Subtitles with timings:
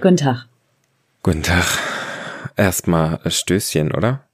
[0.00, 0.46] Guten Tag.
[1.24, 1.66] Guten Tag.
[2.56, 4.24] Erstmal Stößchen, oder?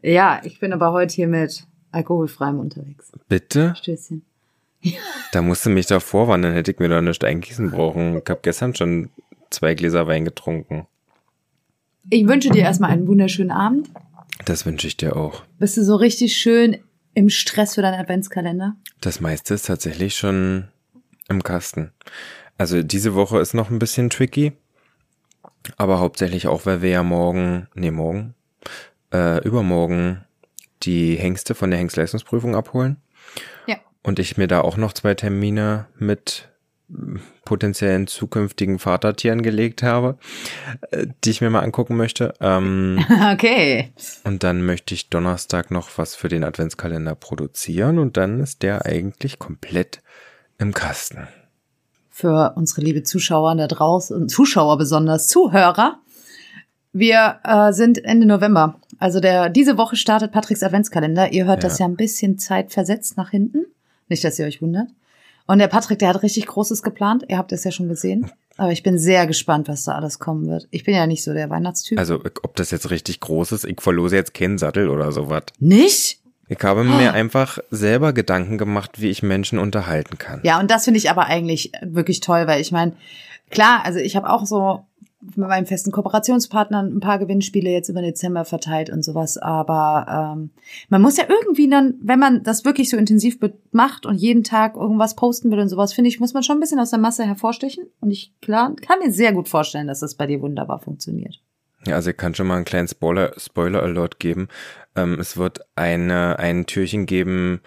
[0.00, 3.12] Ja, ich bin aber heute hier mit alkoholfreiem unterwegs.
[3.28, 3.74] Bitte?
[3.76, 4.22] Stößchen.
[5.32, 8.18] Da musst du mich doch vorwarnen, dann hätte ich mir doch nicht eingießen brauchen.
[8.18, 9.10] Ich habe gestern schon
[9.50, 10.86] zwei Gläser Wein getrunken.
[12.08, 13.90] Ich wünsche dir erstmal einen wunderschönen Abend.
[14.46, 15.42] Das wünsche ich dir auch.
[15.58, 16.78] Bist du so richtig schön
[17.12, 18.76] im Stress für deinen Adventskalender?
[19.00, 20.68] Das meiste ist tatsächlich schon
[21.28, 21.92] im Kasten.
[22.56, 24.52] Also diese Woche ist noch ein bisschen tricky.
[25.76, 28.34] Aber hauptsächlich auch, weil wir ja morgen, nee, morgen,
[29.12, 30.24] äh, übermorgen
[30.82, 32.96] die Hengste von der Hengstleistungsprüfung abholen.
[33.66, 33.76] Ja.
[34.02, 36.48] Und ich mir da auch noch zwei Termine mit
[36.90, 40.18] äh, potenziellen zukünftigen Vatertieren gelegt habe,
[40.90, 42.34] äh, die ich mir mal angucken möchte.
[42.40, 43.92] Ähm, Okay.
[44.24, 48.86] und dann möchte ich Donnerstag noch was für den Adventskalender produzieren und dann ist der
[48.86, 50.02] eigentlich komplett
[50.58, 51.28] im Kasten.
[52.18, 55.98] Für unsere liebe Zuschauer da draußen, Zuschauer besonders, Zuhörer.
[56.94, 58.80] Wir äh, sind Ende November.
[58.98, 61.34] Also der, diese Woche startet Patricks Adventskalender.
[61.34, 61.84] Ihr hört das Ja.
[61.84, 63.66] ja ein bisschen zeitversetzt nach hinten.
[64.08, 64.88] Nicht, dass ihr euch wundert.
[65.46, 67.26] Und der Patrick, der hat richtig Großes geplant.
[67.28, 68.30] Ihr habt es ja schon gesehen.
[68.56, 70.68] Aber ich bin sehr gespannt, was da alles kommen wird.
[70.70, 71.98] Ich bin ja nicht so der Weihnachtstyp.
[71.98, 75.42] Also, ob das jetzt richtig groß ist, ich verlose jetzt keinen Sattel oder sowas.
[75.58, 76.22] nicht?
[76.48, 80.40] Ich habe mir einfach selber Gedanken gemacht, wie ich Menschen unterhalten kann.
[80.44, 82.92] Ja, und das finde ich aber eigentlich wirklich toll, weil ich meine,
[83.50, 84.84] klar, also ich habe auch so
[85.20, 90.50] mit meinen festen Kooperationspartnern ein paar Gewinnspiele jetzt über Dezember verteilt und sowas, aber ähm,
[90.88, 93.38] man muss ja irgendwie dann, wenn man das wirklich so intensiv
[93.72, 96.60] macht und jeden Tag irgendwas posten will und sowas, finde ich, muss man schon ein
[96.60, 100.14] bisschen aus der Masse hervorstechen und ich klar kann mir sehr gut vorstellen, dass das
[100.14, 101.40] bei dir wunderbar funktioniert.
[101.86, 104.48] Ja, also ich kann schon mal einen kleinen Spoiler, Spoiler Alert geben.
[104.94, 107.60] Ähm, es wird eine, ein Türchen geben,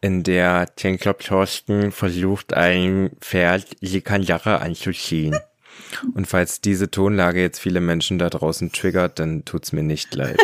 [0.00, 5.36] in der Tinkler Thorsten versucht, ein Pferd Likanjara anzuziehen.
[6.14, 10.38] Und falls diese Tonlage jetzt viele Menschen da draußen triggert, dann tut's mir nicht leid.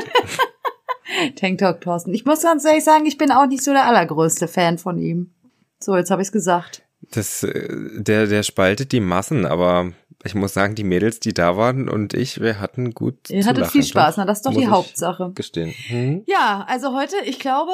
[1.37, 2.15] Tank Talk Thorsten.
[2.15, 5.35] Ich muss ganz ehrlich sagen, ich bin auch nicht so der allergrößte Fan von ihm.
[5.81, 6.83] So, jetzt habe ich's gesagt.
[7.11, 7.69] Das, äh,
[8.01, 9.93] der, der spaltet die Massen, aber
[10.25, 13.59] ich muss sagen, die Mädels, die da waren und ich, wir hatten gut Ihr hattet
[13.59, 15.31] lachen, viel Spaß, na, das ist doch die Hauptsache.
[15.35, 15.73] Gestehen.
[15.89, 16.25] Hm?
[16.27, 17.71] Ja, also heute, ich glaube,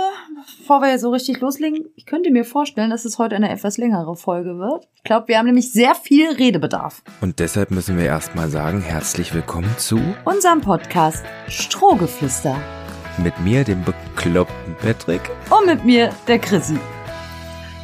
[0.61, 4.15] bevor wir so richtig loslegen, ich könnte mir vorstellen, dass es heute eine etwas längere
[4.15, 4.87] Folge wird.
[4.97, 7.03] Ich glaube, wir haben nämlich sehr viel Redebedarf.
[7.23, 12.57] Und deshalb müssen wir erstmal sagen, herzlich willkommen zu Unserem Podcast Strohgeflüster.
[13.23, 15.23] mit mir, dem bekloppten Patrick.
[15.49, 16.79] Und mit mir, der Chrissy.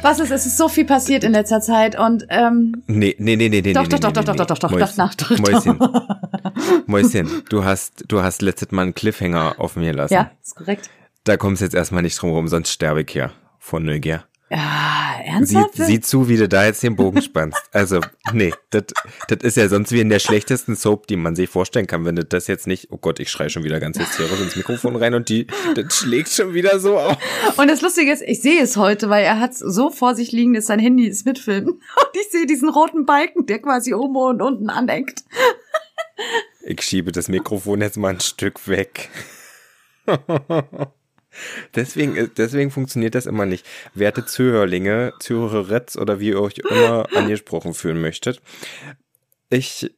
[0.01, 3.49] Was ist, es ist so viel passiert in letzter Zeit und ähm, Nee, nee, nee,
[3.49, 3.73] nee, nee.
[3.73, 4.37] Doch, nee, doch, nee, doch, nee, doch, nee.
[4.37, 5.79] doch, doch, doch, Mäuschen, doch, doch, doch, Mäuschen,
[6.87, 10.13] Mäuschen, du hast, du hast letztes Mal einen Cliffhanger offen gelassen.
[10.13, 10.89] ja, ist korrekt.
[11.23, 14.23] Da kommst jetzt erstmal nicht drum rum, sonst sterbe ich hier vor Neugier.
[14.53, 15.75] Ja, Sieh, ernsthaft?
[15.75, 17.57] sieh zu, wie du da jetzt den Bogen spannst.
[17.71, 18.01] Also,
[18.33, 18.83] nee, das
[19.29, 22.17] das ist ja sonst wie in der schlechtesten Soap, die man sich vorstellen kann, wenn
[22.17, 25.13] du das jetzt nicht, oh Gott, ich schreie schon wieder ganz hysterisch ins Mikrofon rein
[25.13, 27.17] und die, das schlägt schon wieder so auf.
[27.57, 30.53] Und das Lustige ist, ich sehe es heute, weil er hat so vor sich liegen,
[30.53, 31.69] dass sein Handy ist mitfilmen.
[31.71, 35.23] Und ich sehe diesen roten Balken, der quasi oben und unten aneckt.
[36.63, 39.09] Ich schiebe das Mikrofon jetzt mal ein Stück weg.
[41.75, 43.65] deswegen, äh, deswegen funktioniert das immer nicht.
[43.93, 48.41] Werte Zuhörlinge, Zuhöreretz oder wie ihr euch immer angesprochen fühlen möchtet.
[49.49, 49.91] Ich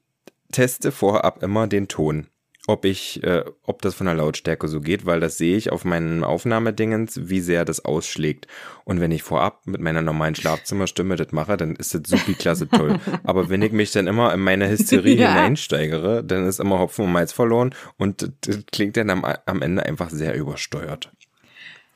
[0.51, 2.27] teste vorab immer den Ton.
[2.65, 5.83] Ob ich, äh, ob das von der Lautstärke so geht, weil das sehe ich auf
[5.83, 8.47] meinen Aufnahmedingens, wie sehr das ausschlägt.
[8.85, 12.69] Und wenn ich vorab mit meiner normalen Schlafzimmerstimme das mache, dann ist das supi klasse
[12.69, 12.99] toll.
[13.25, 15.33] Aber wenn ich mich dann immer in meine Hysterie Ja.
[15.33, 19.85] hineinsteigere, dann ist immer Hopfen und Malz verloren und das klingt dann am, am Ende
[19.85, 21.11] einfach sehr übersteuert.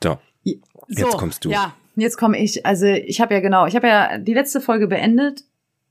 [0.02, 0.18] So,
[0.88, 1.50] Jetzt kommst du.
[1.50, 2.64] Ja, jetzt komme ich.
[2.64, 5.44] Also ich habe ja genau, ich habe ja die letzte Folge beendet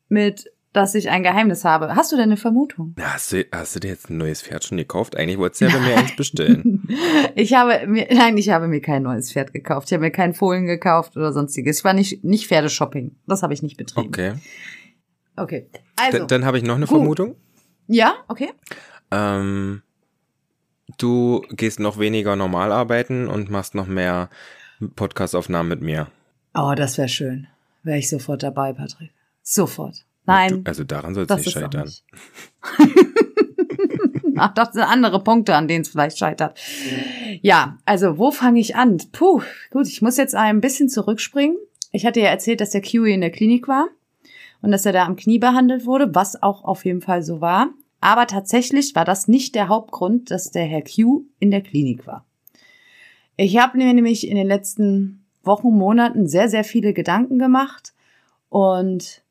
[0.10, 1.96] mit, dass ich ein Geheimnis habe.
[1.96, 2.94] Hast du denn eine Vermutung?
[2.98, 5.16] Na, hast du, hast du dir jetzt ein neues Pferd schon gekauft?
[5.16, 6.84] Eigentlich wolltest du ja bei mir eins bestellen.
[7.36, 9.90] Ich habe mir, nein, ich habe mir kein neues Pferd gekauft.
[9.90, 11.80] Ich habe mir keinen Fohlen gekauft oder sonstiges.
[11.80, 13.16] Ich war nicht, nicht Pferdeshopping.
[13.28, 14.08] Das habe ich nicht betrieben.
[14.08, 14.34] Okay.
[15.36, 15.68] Okay.
[15.74, 16.98] D Also, dann habe ich noch eine Gut.
[16.98, 17.36] Vermutung.
[17.88, 18.50] ja, okay.
[19.12, 19.84] Ähm,
[20.98, 24.30] du gehst noch weniger normal arbeiten und machst noch mehr
[24.96, 26.08] Podcastaufnahmen mit mir.
[26.54, 27.48] Oh, das wäre schön.
[27.84, 29.12] Wäre ich sofort dabei, Patrick.
[29.44, 30.06] Sofort.
[30.26, 30.64] Nein.
[30.64, 31.86] Du, also daran soll es nicht scheitern.
[31.86, 32.04] nicht.
[34.38, 36.60] Ach, das sind andere Punkte, an denen es vielleicht scheitert.
[37.42, 38.98] Ja, also wo fange ich an?
[39.12, 39.42] Puh,
[39.72, 41.58] gut, ich muss jetzt ein bisschen zurückspringen.
[41.92, 43.88] Ich hatte ja erzählt, dass der Kiwi in der Klinik war
[44.62, 47.70] und dass er da am Knie behandelt wurde, was auch auf jeden Fall so war.
[48.00, 52.26] Aber tatsächlich war das nicht der Hauptgrund, dass der Herr Q in der Klinik war.
[53.36, 57.94] Ich habe mir nämlich in den letzten Wochen, Monaten sehr, sehr viele Gedanken gemacht
[58.50, 59.24] und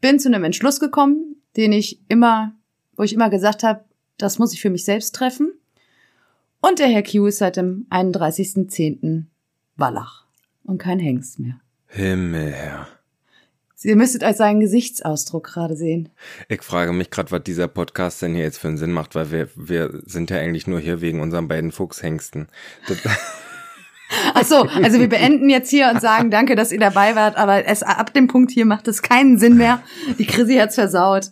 [0.00, 2.52] bin zu einem Entschluss gekommen, den ich immer
[2.98, 3.84] wo ich immer gesagt habe,
[4.18, 5.52] das muss ich für mich selbst treffen.
[6.60, 9.26] Und der Herr Q ist seit dem 31.10.
[9.76, 10.26] Wallach
[10.64, 11.60] und kein Hengst mehr.
[11.86, 12.88] Himmel her.
[13.82, 16.08] Ihr müsstet euch seinen Gesichtsausdruck gerade sehen.
[16.48, 19.30] Ich frage mich gerade, was dieser Podcast denn hier jetzt für einen Sinn macht, weil
[19.30, 22.48] wir, wir sind ja eigentlich nur hier wegen unseren beiden Fuchshengsten.
[22.88, 22.98] Das
[24.34, 27.66] Ach so, also wir beenden jetzt hier und sagen danke, dass ihr dabei wart, aber
[27.66, 29.82] es, ab dem Punkt hier macht es keinen Sinn mehr.
[30.18, 31.30] Die Chrissy hat's versaut.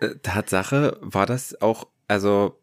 [0.00, 2.58] Äh, Tatsache war das auch, also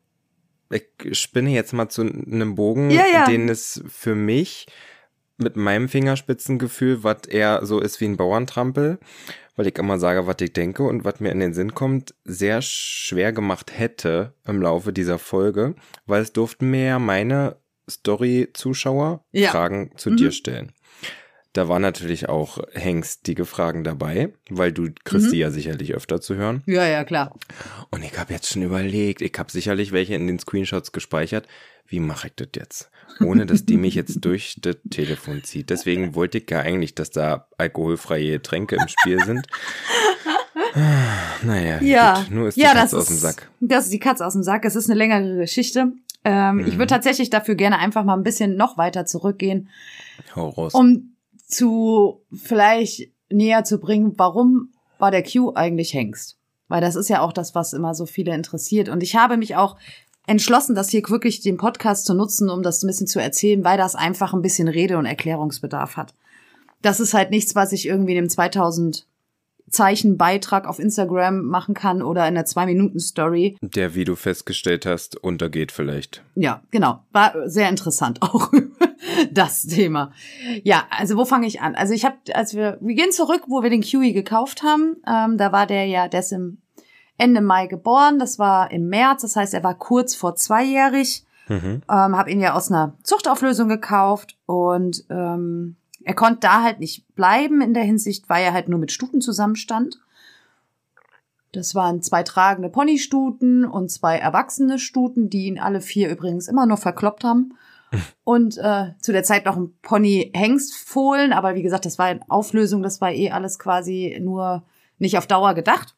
[0.70, 0.84] ich
[1.18, 3.26] spinne jetzt mal zu einem Bogen, Ja, ja.
[3.26, 4.68] den es für mich
[5.38, 9.00] mit meinem Fingerspitzengefühl, was eher so ist wie ein Bauerntrampel,
[9.56, 12.62] weil ich immer sage, was ich denke und was mir in den Sinn kommt, sehr
[12.62, 15.76] schwer gemacht hätte im Laufe dieser Folge,
[16.06, 17.58] weil es durften mir ja meine
[17.90, 19.52] Story-Zuschauer Ja.
[19.52, 20.18] Fragen zu Mhm.
[20.18, 20.72] dir stellen.
[21.54, 25.32] Da war natürlich auch hengstige Fragen dabei, weil du kriegst Mhm.
[25.32, 26.64] die ja sicherlich öfter zu hören.
[26.66, 27.36] Ja, ja, klar.
[27.92, 31.48] Und ich habe jetzt schon überlegt, ich habe sicherlich welche in den Screenshots gespeichert.
[31.86, 32.90] Wie mache ich das jetzt?
[33.24, 35.70] Ohne dass die mich jetzt durch das Telefon zieht.
[35.70, 39.46] Deswegen wollte ich ja eigentlich, dass da alkoholfreie Getränke im Spiel sind.
[41.44, 43.50] Naja, Ja, gut, nur ist die ja, Katze aus dem ist, Sack.
[43.60, 44.66] Das ist die Katze aus dem Sack.
[44.66, 45.92] Es ist eine längere Geschichte.
[46.26, 46.78] Ähm, Ich Mhm.
[46.80, 49.70] würde tatsächlich dafür gerne einfach mal ein bisschen noch weiter zurückgehen,
[50.36, 50.74] Hau raus.
[50.74, 51.13] um
[51.54, 54.70] zu vielleicht näher zu bringen, warum
[55.00, 56.38] war der Q eigentlich Hengst?
[56.68, 58.90] Weil das ist ja auch das, was immer so viele interessiert.
[58.90, 59.78] Und ich habe mich auch
[60.28, 63.78] entschlossen, das hier wirklich den Podcast zu nutzen, um das ein bisschen zu erzählen, weil
[63.78, 66.14] das einfach ein bisschen Rede- und Erklärungsbedarf hat.
[66.82, 69.06] Das ist halt nichts, was ich irgendwie in einem 2000
[69.70, 73.58] Zeichen Beitrag auf Instagram machen kann oder in einer zwei Minuten Story.
[73.62, 76.24] Der, wie du festgestellt hast, untergeht vielleicht.
[76.36, 77.04] Ja, genau.
[77.12, 78.52] War sehr interessant auch
[79.32, 80.12] das Thema.
[80.64, 81.76] Ja, also wo fange ich an?
[81.76, 84.98] Also ich habe, als wir, wir gehen zurück, wo wir den Kiwi gekauft haben.
[85.08, 86.60] Ähm, da war der ja, der ist im
[87.18, 88.20] Ende Mai geboren.
[88.20, 89.22] Das war im März.
[89.22, 91.26] Das heißt, er war kurz vor zweijährig.
[91.48, 91.82] Mhm.
[91.90, 95.76] Ähm, habe ihn ja aus einer Zuchtauflösung gekauft und ähm,
[96.06, 99.22] er konnte da halt nicht bleiben in der Hinsicht, weil er halt nur mit Stuten
[99.22, 100.00] zusammenstand.
[101.54, 106.66] Das waren zwei tragende Ponystuten und zwei erwachsene Stuten, die ihn alle vier übrigens immer
[106.66, 107.54] nur verkloppt haben.
[108.24, 112.82] Und äh, zu der Zeit noch ein Pony-Hengstfohlen, aber wie gesagt, das war in Auflösung,
[112.82, 114.64] das war eh alles quasi nur
[114.98, 115.96] nicht auf Dauer gedacht.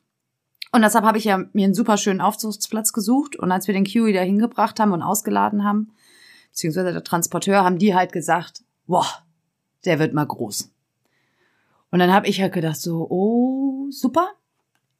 [0.73, 3.37] Und deshalb habe ich ja mir einen super schönen Aufzuchtsplatz gesucht.
[3.37, 5.93] Und als wir den Kiwi da hingebracht haben und ausgeladen haben,
[6.49, 9.07] beziehungsweise der Transporteur, haben die halt gesagt, boah,
[9.85, 10.71] der wird mal groß.
[11.91, 14.29] Und dann habe ich halt gedacht so, oh, super.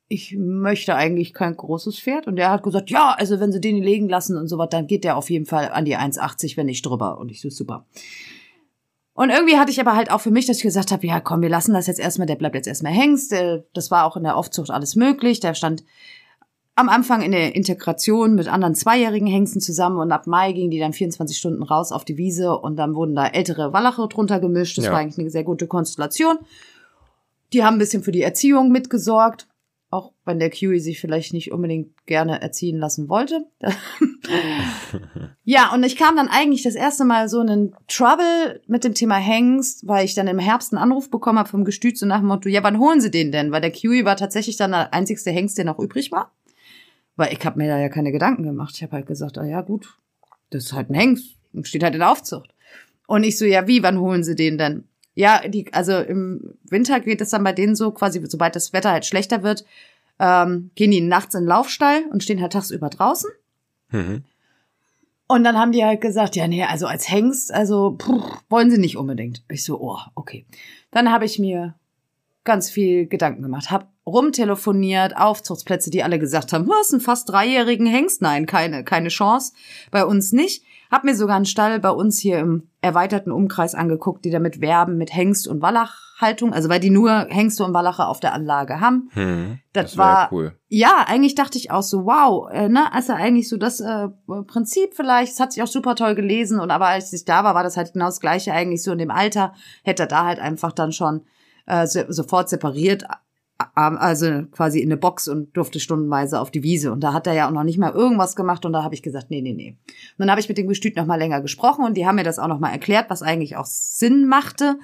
[0.08, 2.28] Ich möchte eigentlich kein großes Pferd.
[2.28, 4.88] Und der hat gesagt, ja, also wenn sie den legen lassen und so was, dann
[4.88, 7.18] geht der auf jeden Fall an die 1,80, wenn nicht drüber.
[7.18, 7.86] Und ich so, super.
[9.14, 11.42] Und irgendwie hatte ich aber halt auch für mich, dass ich gesagt habe, ja komm,
[11.42, 13.32] wir lassen das jetzt erstmal, der bleibt jetzt erstmal Hengst.
[13.32, 15.40] Der- Das war auch in der Aufzucht alles möglich.
[15.40, 15.84] Der stand
[16.76, 20.80] am Anfang in der Integration mit anderen zweijährigen Hengsten zusammen und ab Mai gingen die
[20.80, 24.78] dann 24 Stunden raus auf die Wiese und dann wurden da ältere Wallache drunter gemischt.
[24.78, 24.92] Das Ja.
[24.92, 26.38] war eigentlich eine sehr gute Konstellation.
[27.54, 29.48] Die haben ein bisschen für die Erziehung mitgesorgt,
[29.90, 33.46] auch wenn der Kiwi sich vielleicht nicht unbedingt gerne erziehen lassen wollte.
[35.46, 38.94] ja, und ich kam dann eigentlich das erste Mal so in einen Trouble mit dem
[38.94, 42.20] Thema Hengst, weil ich dann im Herbst einen Anruf bekommen habe vom Gestüt so nach
[42.20, 43.54] dem Motto, ja, wann holen Sie den denn?
[43.54, 46.32] Weil der Kiwi war tatsächlich dann der einzigste Hengst, der noch übrig war.
[47.16, 48.74] Weil ich habe mir da ja keine Gedanken gemacht.
[48.76, 49.98] Ich habe halt gesagt, ah ja gut,
[50.50, 52.54] das ist halt ein Hengst und steht halt in Aufzucht.
[53.08, 54.84] Und ich so, ja wie, wann holen Sie den denn?
[55.14, 58.92] Ja, die, also im Winter geht es dann bei denen so, quasi, sobald das Wetter
[58.92, 59.64] halt schlechter wird,
[60.20, 63.30] ähm, gehen die nachts in den Laufstall und stehen halt tagsüber draußen.
[63.90, 64.24] Mhm.
[65.28, 68.78] Und dann haben die halt gesagt, ja, nee, also als Hengst, also puh, wollen sie
[68.78, 69.44] nicht unbedingt.
[69.50, 70.46] Ich so, oh, okay.
[70.92, 71.74] Dann habe ich mir
[72.44, 77.88] ganz viel Gedanken gemacht, hab rumtelefoniert, Aufzuchtsplätze, die alle gesagt haben, was, einen fast dreijährigen
[77.88, 78.22] Hengst?
[78.22, 79.54] Nein, keine, keine Chance.
[79.92, 80.64] Bei uns nicht.
[80.92, 84.98] Hab mir sogar einen Stall bei uns hier im erweiterten Umkreis angeguckt, die damit werben
[84.98, 89.10] mit Hengst- und Wallachhaltung, also weil die nur Hengste und Wallache auf der Anlage haben.
[89.16, 89.60] Mhm.
[89.74, 90.54] Das, wär war cool.
[90.68, 94.08] ja, eigentlich dachte ich auch so, wow, äh, ne, also eigentlich so das äh,
[94.46, 97.56] Prinzip vielleicht, es hat sich auch super toll gelesen und aber als ich da war,
[97.56, 100.40] war das halt genau das gleiche eigentlich so in dem Alter, hätte er da halt
[100.40, 101.26] einfach dann schon
[101.66, 103.06] äh, so, sofort separiert,
[103.58, 107.34] also quasi in eine Box und durfte stundenweise auf die Wiese und da hat er
[107.34, 109.78] ja auch noch nicht mal irgendwas gemacht und da habe ich gesagt, nee, nee, nee.
[109.88, 112.24] Und dann habe ich mit dem Gestüt noch mal länger gesprochen und die haben mir
[112.24, 114.78] das auch noch mal erklärt, was eigentlich auch Sinn machte.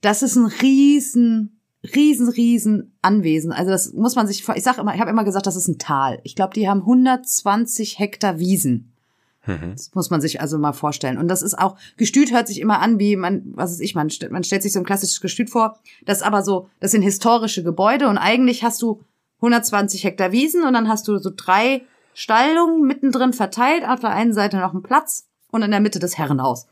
[0.00, 1.60] Das ist ein riesen
[1.94, 3.52] riesen, riesen Anwesen.
[3.52, 5.78] Also das muss man sich, ich sag immer, ich habe immer gesagt, das ist ein
[5.78, 6.20] Tal.
[6.24, 8.89] Ich glaube, die haben 120 Hektar Wiesen.
[9.46, 9.72] Mhm.
[9.72, 11.18] Das muss man sich also mal vorstellen.
[11.18, 14.10] Und das ist auch, Gestüt hört sich immer an, wie man, was ist ich, man,
[14.30, 15.78] man stellt sich so ein klassisches Gestüt vor.
[16.04, 19.02] Das ist aber so, das sind historische Gebäude und eigentlich hast du
[19.36, 21.82] 120 Hektar Wiesen und dann hast du so drei
[22.12, 26.18] Stallungen mittendrin verteilt, auf der einen Seite noch ein Platz und in der Mitte das
[26.18, 26.66] Herrenhaus.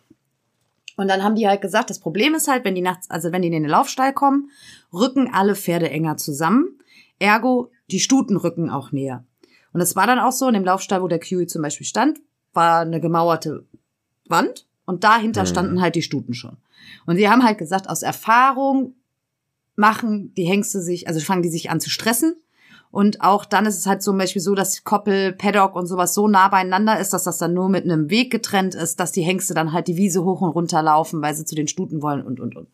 [0.96, 3.40] Und dann haben die halt gesagt, das Problem ist halt, wenn die nachts, also wenn
[3.40, 4.50] die in den Laufstall kommen,
[4.92, 6.78] rücken alle Pferde enger zusammen.
[7.20, 9.24] Ergo, die Stuten rücken auch näher.
[9.72, 12.18] Und es war dann auch so, in dem Laufstall, wo der Kiwi zum Beispiel stand,
[12.58, 13.64] war eine gemauerte
[14.26, 15.46] Wand und dahinter mhm.
[15.46, 16.56] standen halt die Stuten schon.
[17.06, 18.94] Und die haben halt gesagt, aus Erfahrung
[19.76, 22.34] machen die Hengste sich, also fangen die sich an zu stressen.
[22.90, 26.26] Und auch dann ist es halt zum Beispiel so, dass Koppel, Paddock und sowas so
[26.26, 29.54] nah beieinander ist, dass das dann nur mit einem Weg getrennt ist, dass die Hengste
[29.54, 32.40] dann halt die Wiese hoch und runter laufen, weil sie zu den Stuten wollen und,
[32.40, 32.66] und, und.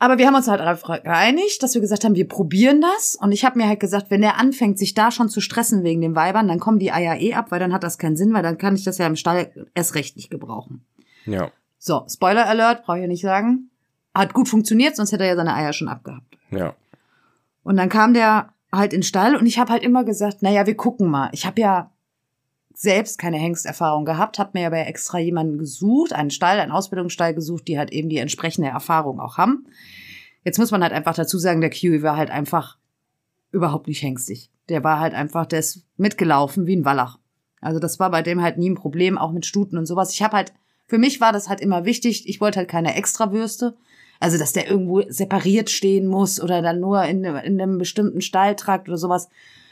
[0.00, 3.16] Aber wir haben uns halt einfach geeinigt, dass wir gesagt haben, wir probieren das.
[3.20, 6.00] Und ich habe mir halt gesagt, wenn der anfängt, sich da schon zu stressen wegen
[6.00, 8.44] den Weibern, dann kommen die Eier eh ab, weil dann hat das keinen Sinn, weil
[8.44, 10.84] dann kann ich das ja im Stall erst recht nicht gebrauchen.
[11.26, 11.50] Ja.
[11.78, 13.70] So, Spoiler Alert, brauche ich ja nicht sagen.
[14.14, 16.38] Hat gut funktioniert, sonst hätte er ja seine Eier schon abgehabt.
[16.50, 16.74] Ja.
[17.64, 20.66] Und dann kam der halt in den Stall und ich habe halt immer gesagt, naja,
[20.66, 21.28] wir gucken mal.
[21.32, 21.90] Ich habe ja
[22.80, 27.66] selbst keine Hengsterfahrung gehabt, habe mir aber extra jemanden gesucht, einen Stall, einen Ausbildungsstall gesucht,
[27.66, 29.66] die halt eben die entsprechende Erfahrung auch haben.
[30.44, 32.78] Jetzt muss man halt einfach dazu sagen, der Kiwi war halt einfach
[33.50, 34.52] überhaupt nicht hengstig.
[34.68, 37.18] Der war halt einfach, der ist mitgelaufen wie ein Wallach.
[37.60, 40.12] Also das war bei dem halt nie ein Problem, auch mit Stuten und sowas.
[40.12, 40.52] Ich habe halt,
[40.86, 43.76] für mich war das halt immer wichtig, ich wollte halt keine Extrawürste.
[44.20, 48.88] Also, dass der irgendwo separiert stehen muss oder dann nur in, in einem bestimmten Stalltrakt
[48.88, 49.28] oder sowas.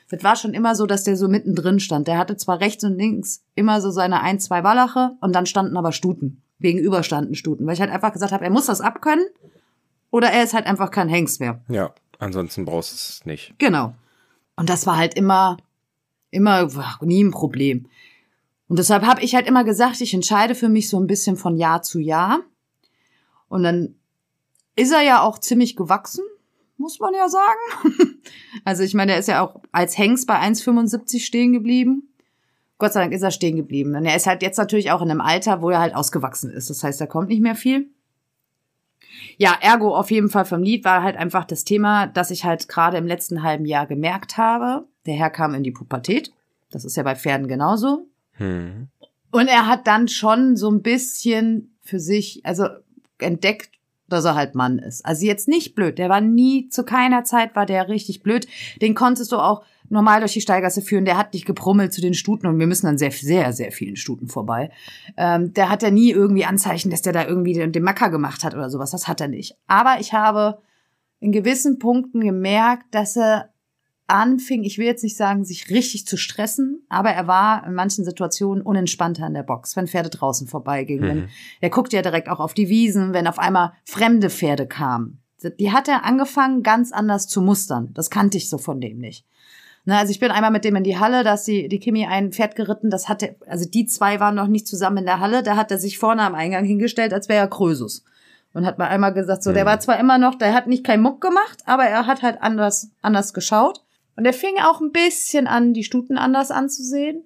[0.08, 2.06] Das war schon immer so, dass der so mittendrin stand.
[2.06, 5.76] Der hatte zwar rechts und links immer so seine ein, zwei Wallache und dann standen
[5.76, 6.42] aber Stuten.
[6.60, 7.66] Gegenüber standen Stuten.
[7.66, 9.26] Weil ich halt einfach gesagt habe, er muss das abkönnen
[10.10, 11.60] oder er ist halt einfach kein Hengst mehr.
[11.68, 13.54] Ja, ansonsten brauchst du es nicht.
[13.58, 13.94] Genau.
[14.54, 15.56] Und das war halt immer,
[16.30, 16.68] immer
[17.00, 17.86] nie ein Problem.
[18.68, 21.56] Und deshalb habe ich halt immer gesagt, ich entscheide für mich so ein bisschen von
[21.56, 22.40] Jahr zu Jahr.
[23.48, 23.94] Und dann
[24.76, 26.24] ist er ja auch ziemlich gewachsen,
[26.78, 28.20] muss man ja sagen.
[28.64, 32.08] also ich meine, er ist ja auch als Hengst bei 1,75 stehen geblieben.
[32.78, 33.94] Gott sei Dank ist er stehen geblieben.
[33.94, 36.68] Und er ist halt jetzt natürlich auch in einem Alter, wo er halt ausgewachsen ist.
[36.68, 37.88] Das heißt, da kommt nicht mehr viel.
[39.38, 42.68] Ja, ergo auf jeden Fall vom Lied war halt einfach das Thema, dass ich halt
[42.68, 44.86] gerade im letzten halben Jahr gemerkt habe.
[45.06, 46.32] Der Herr kam in die Pubertät.
[46.70, 48.06] Das ist ja bei Pferden genauso.
[48.32, 48.88] Hm.
[49.30, 52.66] Und er hat dann schon so ein bisschen für sich, also
[53.18, 53.70] entdeckt,
[54.08, 55.04] dass er halt Mann ist.
[55.04, 55.98] Also jetzt nicht blöd.
[55.98, 58.46] Der war nie, zu keiner Zeit war der richtig blöd.
[58.80, 61.04] Den konntest du auch normal durch die Steigasse führen.
[61.04, 63.96] Der hat nicht gebrummelt zu den Stuten und wir müssen dann sehr, sehr, sehr vielen
[63.96, 64.70] Stuten vorbei.
[65.16, 68.44] Ähm, der hat ja nie irgendwie Anzeichen, dass der da irgendwie den, den Macker gemacht
[68.44, 68.90] hat oder sowas.
[68.90, 69.56] Das hat er nicht.
[69.66, 70.58] Aber ich habe
[71.20, 73.50] in gewissen Punkten gemerkt, dass er
[74.08, 78.04] anfing, ich will jetzt nicht sagen, sich richtig zu stressen, aber er war in manchen
[78.04, 81.18] Situationen unentspannter in der Box, wenn Pferde draußen vorbeigingen.
[81.18, 81.28] Mhm.
[81.60, 85.22] Er guckt ja direkt auch auf die Wiesen, wenn auf einmal fremde Pferde kamen.
[85.58, 87.90] Die hat er angefangen, ganz anders zu mustern.
[87.94, 89.26] Das kannte ich so von dem nicht.
[89.88, 92.06] Na, also ich bin einmal mit dem in die Halle, da ist die, die Kimi
[92.06, 95.44] ein Pferd geritten, das hatte, also die zwei waren noch nicht zusammen in der Halle,
[95.44, 98.04] da hat er sich vorne am Eingang hingestellt, als wäre er Krösus.
[98.52, 99.54] Und hat mal einmal gesagt, so, mhm.
[99.54, 102.42] der war zwar immer noch, der hat nicht kein Muck gemacht, aber er hat halt
[102.42, 103.85] anders, anders geschaut.
[104.16, 107.24] Und er fing auch ein bisschen an, die Stuten anders anzusehen.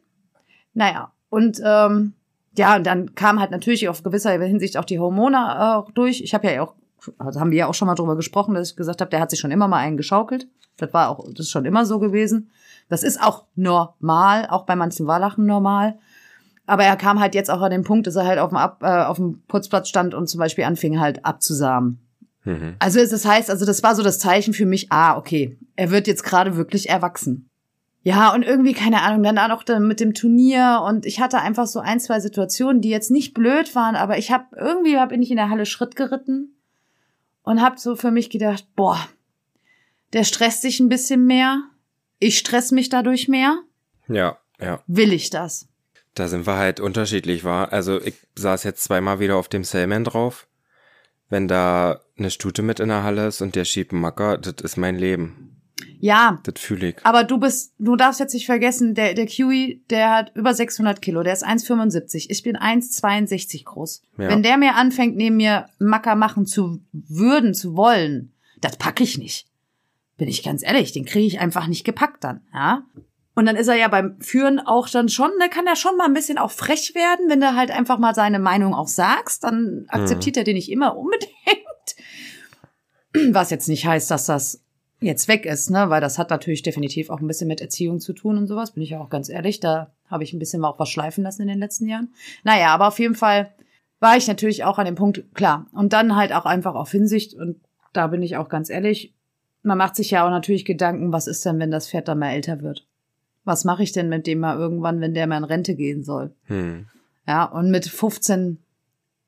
[0.75, 2.15] Naja, und ähm,
[2.57, 6.21] ja, und dann kam halt natürlich auf gewisser Hinsicht auch die Hormone äh, durch.
[6.21, 6.75] Ich habe ja auch,
[7.19, 9.31] also haben wir ja auch schon mal drüber gesprochen, dass ich gesagt habe, der hat
[9.31, 10.49] sich schon immer mal einen geschaukelt.
[10.77, 12.51] Das war auch, das ist schon immer so gewesen.
[12.89, 15.99] Das ist auch normal, auch bei manchen Wallachen normal.
[16.67, 18.83] Aber er kam halt jetzt auch an den Punkt, dass er halt auf dem, Ab,
[18.83, 22.01] äh, auf dem Putzplatz stand und zum Beispiel anfing halt abzusamen.
[22.45, 22.77] Mhm.
[22.79, 26.07] Also das heißt, also das war so das Zeichen für mich, ah, okay, er wird
[26.07, 27.51] jetzt gerade wirklich erwachsen.
[28.03, 31.81] Ja, und irgendwie, keine Ahnung, dann auch mit dem Turnier und ich hatte einfach so
[31.81, 35.37] ein, zwei Situationen, die jetzt nicht blöd waren, aber ich habe irgendwie hab ich in
[35.37, 36.57] der Halle Schritt geritten
[37.43, 38.99] und habe so für mich gedacht, boah,
[40.15, 41.63] der stresst sich ein bisschen mehr,
[42.19, 43.59] ich stress mich dadurch mehr.
[44.09, 44.83] Ja, ja.
[44.87, 45.69] Will ich das?
[46.15, 47.73] Da sind wir halt unterschiedlich, war.
[47.73, 50.49] Also ich saß jetzt zweimal wieder auf dem Sailman drauf
[51.31, 54.63] wenn da eine Stute mit in der Halle ist und der schiebt einen Macker, das
[54.63, 55.51] ist mein Leben.
[56.01, 56.41] Ja.
[56.43, 56.97] Das fühle ich.
[57.05, 61.01] Aber du bist, du darfst jetzt nicht vergessen, der, der Kiwi, der hat über 600
[61.01, 62.27] Kilo, der ist 1,75.
[62.29, 64.03] Ich bin 1,62 groß.
[64.19, 64.29] Ja.
[64.29, 69.19] Wenn der mir anfängt, neben mir Macker machen zu würden, zu wollen, das packe ich
[69.19, 69.47] nicht.
[70.17, 72.83] Bin ich ganz ehrlich, den kriege ich einfach nicht gepackt dann, ja.
[73.35, 76.07] Und dann ist er ja beim Führen auch dann schon, da kann er schon mal
[76.07, 79.87] ein bisschen auch frech werden, wenn du halt einfach mal seine Meinung auch sagst, dann
[79.89, 80.41] akzeptiert mhm.
[80.41, 81.31] er den nicht immer unbedingt.
[83.35, 84.63] Was jetzt nicht heißt, dass das
[85.01, 88.13] jetzt weg ist, ne, weil das hat natürlich definitiv auch ein bisschen mit Erziehung zu
[88.13, 90.79] tun und sowas, bin ich ja auch ganz ehrlich, da habe ich ein bisschen auch
[90.79, 92.13] was schleifen lassen in den letzten Jahren.
[92.45, 93.55] Naja, aber auf jeden Fall
[93.99, 95.67] war ich natürlich auch an dem Punkt, klar.
[95.73, 97.61] Und dann halt auch einfach auf Hinsicht, und
[97.93, 99.15] da bin ich auch ganz ehrlich,
[99.63, 102.33] man macht sich ja auch natürlich Gedanken, was ist denn, wenn das Pferd dann mal
[102.33, 102.87] älter wird?
[103.51, 106.31] Was mache ich denn mit dem mal irgendwann, wenn der mal in Rente gehen soll?
[106.45, 106.87] Hm.
[107.27, 108.59] Ja, und mit 15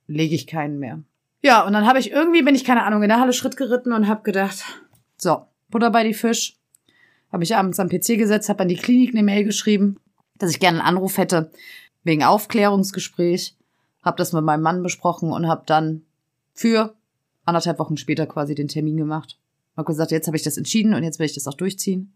[0.07, 1.01] lege ich keinen mehr.
[1.43, 3.93] Ja, und dann habe ich irgendwie, bin ich keine Ahnung, in der Halle Schritt geritten
[3.93, 4.63] und habe gedacht,
[5.17, 6.57] so, Butter bei die Fisch.
[7.33, 9.97] Habe ich abends am PC gesetzt, habe an die Klinik eine Mail geschrieben,
[10.39, 11.51] dass ich gerne einen Anruf hätte
[12.05, 13.57] wegen Aufklärungsgespräch.
[14.05, 16.03] Habe das mit meinem Mann besprochen und habe dann
[16.55, 16.95] für
[17.45, 19.37] anderthalb Wochen später quasi den Termin gemacht.
[19.77, 22.13] Habe gesagt, jetzt habe ich das entschieden und jetzt will ich das auch durchziehen.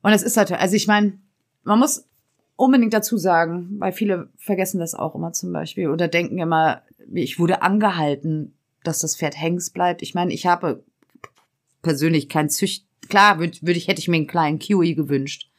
[0.00, 1.18] Und es ist halt, also ich meine,
[1.64, 2.06] man muss
[2.56, 7.38] unbedingt dazu sagen, weil viele vergessen das auch immer zum Beispiel oder denken immer, ich
[7.38, 8.54] wurde angehalten,
[8.84, 10.02] dass das Pferd Hengst bleibt.
[10.02, 10.84] Ich meine, ich habe
[11.82, 15.50] persönlich kein Zücht, klar, würde würd ich, hätte ich mir einen kleinen Kiwi gewünscht.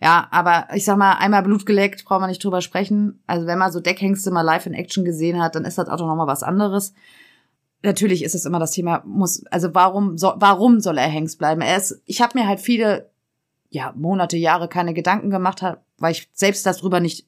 [0.00, 3.22] Ja, aber ich sag mal, einmal Blut geleckt, braucht man nicht drüber sprechen.
[3.26, 5.98] Also wenn man so Deckhengste mal live in Action gesehen hat, dann ist das auch
[5.98, 6.92] noch mal was anderes.
[7.82, 11.62] Natürlich ist es immer das Thema, muss, also warum, so, warum soll er Hengst bleiben?
[11.62, 13.10] Er ist, ich habe mir halt viele,
[13.70, 15.62] ja, Monate, Jahre keine Gedanken gemacht,
[15.98, 17.26] weil ich selbst darüber nicht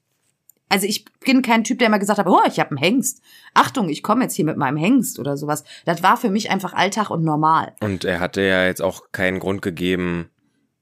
[0.70, 3.22] also ich bin kein Typ, der immer gesagt hat, oh, ich habe einen Hengst.
[3.54, 5.64] Achtung, ich komme jetzt hier mit meinem Hengst oder sowas.
[5.86, 7.72] Das war für mich einfach Alltag und normal.
[7.80, 10.30] Und er hatte ja jetzt auch keinen Grund gegeben,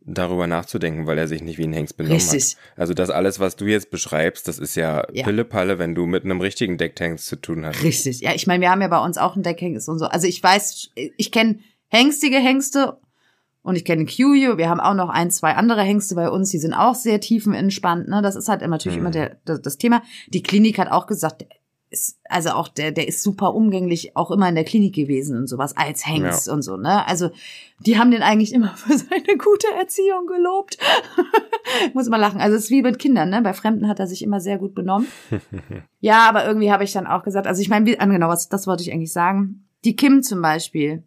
[0.00, 2.56] darüber nachzudenken, weil er sich nicht wie ein Hengst benommen Richtig.
[2.56, 2.78] hat.
[2.78, 5.24] Also das alles, was du jetzt beschreibst, das ist ja, Ja.
[5.24, 7.82] Pille-Palle, wenn du mit einem richtigen Deckhengst zu tun hast.
[7.82, 8.20] Richtig.
[8.20, 10.06] Ja, ich meine, wir haben ja bei uns auch einen Deckhengst und so.
[10.06, 11.58] Also ich weiß, ich kenne
[11.88, 12.98] hengstige Hengste
[13.66, 14.56] und ich kenne Kiwi.
[14.56, 18.08] Wir haben auch noch ein, zwei andere Hengste bei uns, die sind auch sehr tiefenentspannt.
[18.08, 18.22] Ne?
[18.22, 19.02] Das ist halt natürlich Mhm.
[19.02, 20.02] immer der, das, das Thema.
[20.28, 21.48] Die Klinik hat auch gesagt, der
[21.90, 25.46] ist, also auch der, der ist super umgänglich, auch immer in der Klinik gewesen und
[25.48, 27.06] sowas, als Hengst und so, ne?
[27.06, 27.30] Also,
[27.80, 30.78] die haben den eigentlich immer für seine gute Erziehung gelobt.
[31.94, 32.40] Muss immer lachen.
[32.40, 33.40] Also, es ist wie mit Kindern, ne?
[33.40, 35.06] Bei Fremden hat er sich immer sehr gut benommen.
[36.00, 38.84] Ja, aber irgendwie habe ich dann auch gesagt, also ich meine, genau, was, das wollte
[38.84, 39.66] ich eigentlich sagen.
[39.84, 41.02] Die Kim zum Beispiel,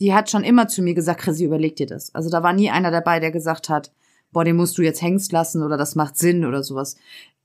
[0.00, 2.14] die hat schon immer zu mir gesagt, Chrissy, überleg dir das.
[2.14, 3.92] Also da war nie einer dabei, der gesagt hat,
[4.32, 6.96] boah, den musst du jetzt Hengst lassen oder das macht Sinn oder sowas.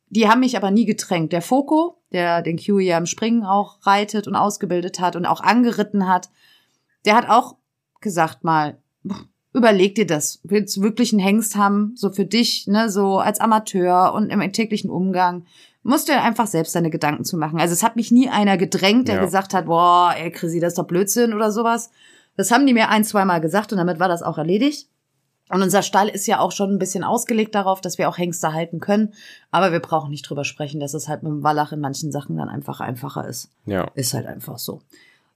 [0.09, 1.31] Die haben mich aber nie gedrängt.
[1.31, 5.39] Der Foko, der den Kiwi ja im Springen auch reitet und ausgebildet hat und auch
[5.41, 6.29] angeritten hat,
[7.05, 7.55] der hat auch
[8.01, 8.77] gesagt mal,
[9.53, 10.41] überleg dir das.
[10.43, 14.51] Willst du wirklich einen Hengst haben, so für dich, ne, so als Amateur und im
[14.51, 15.45] täglichen Umgang?
[15.83, 17.59] Musst du einfach selbst deine Gedanken zu machen.
[17.59, 19.25] Also es hat mich nie einer gedrängt, der Ja.
[19.25, 21.89] gesagt hat, boah, ey, Chrissy, das ist doch Blödsinn oder sowas.
[22.37, 24.87] Das haben die mir ein, zweimal gesagt und damit war das auch erledigt.
[25.49, 28.53] Und unser Stall ist ja auch schon ein bisschen ausgelegt darauf, dass wir auch Hengste
[28.53, 29.13] halten können.
[29.51, 32.37] Aber wir brauchen nicht drüber sprechen, dass es halt mit dem Wallach in manchen Sachen
[32.37, 33.49] dann einfach einfacher ist.
[33.65, 33.91] Ja.
[33.95, 34.81] Ist halt einfach so.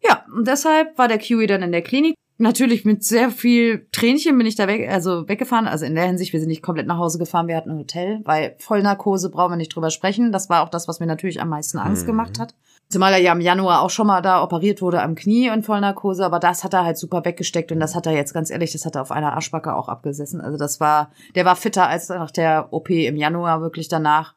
[0.02, 2.16] Ja, und deshalb war der Kiwi dann in der Klinik.
[2.38, 5.68] Natürlich mit sehr viel Tränchen bin ich da weg, also weggefahren.
[5.68, 8.20] Also in der Hinsicht, wir sind nicht komplett nach Hause gefahren, wir hatten ein Hotel,
[8.24, 10.32] weil Vollnarkose brauchen wir nicht drüber sprechen.
[10.32, 12.08] Das war auch das, was mir natürlich am meisten Angst Mhm.
[12.08, 12.54] gemacht hat.
[12.90, 16.24] Zumal er ja im Januar auch schon mal da operiert wurde am Knie in Vollnarkose,
[16.24, 18.86] aber das hat er halt super weggesteckt und das hat er jetzt ganz ehrlich, das
[18.86, 20.40] hat er auf einer Arschbacke auch abgesessen.
[20.40, 24.36] Also das war, der war fitter als nach der OP im Januar wirklich danach.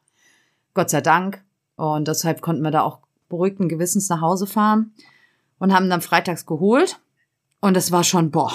[0.73, 1.43] Gott sei Dank.
[1.75, 4.93] Und deshalb konnten wir da auch beruhigten Gewissens nach Hause fahren
[5.59, 6.99] und haben dann freitags geholt.
[7.61, 8.51] Und es war schon, boah.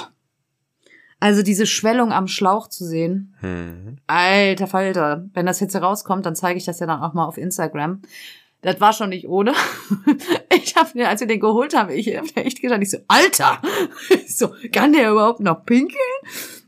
[1.21, 3.97] Also diese Schwellung am Schlauch zu sehen, Hm.
[4.07, 5.25] alter Falter.
[5.33, 8.03] Wenn das jetzt rauskommt, dann zeige ich das ja dann auch mal auf Instagram.
[8.65, 9.53] Das war schon nicht ohne.
[10.57, 13.61] Ich habe, als wir den geholt haben, ich hab echt gedacht, ich so, Alter!
[14.11, 15.99] Ich so, kann der überhaupt noch pinkeln?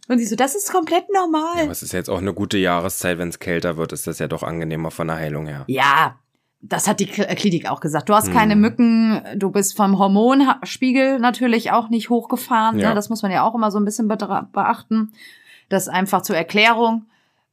[0.09, 1.63] Und ich so, das ist komplett normal.
[1.63, 4.29] Aber es ist jetzt auch eine gute Jahreszeit, wenn es kälter wird, ist das ja
[4.29, 5.65] doch angenehmer von der Heilung her.
[5.67, 6.17] Ja,
[6.61, 8.09] das hat die K- Klinik auch gesagt.
[8.09, 8.61] Du hast keine Hm.
[8.61, 12.79] Mücken, du bist vom Hormonspiegel natürlich auch nicht hochgefahren.
[12.79, 12.91] Ja.
[12.91, 12.95] Ne?
[12.95, 15.13] Das muss man ja auch immer so ein bisschen beachten.
[15.69, 17.07] Das einfach zur Erklärung.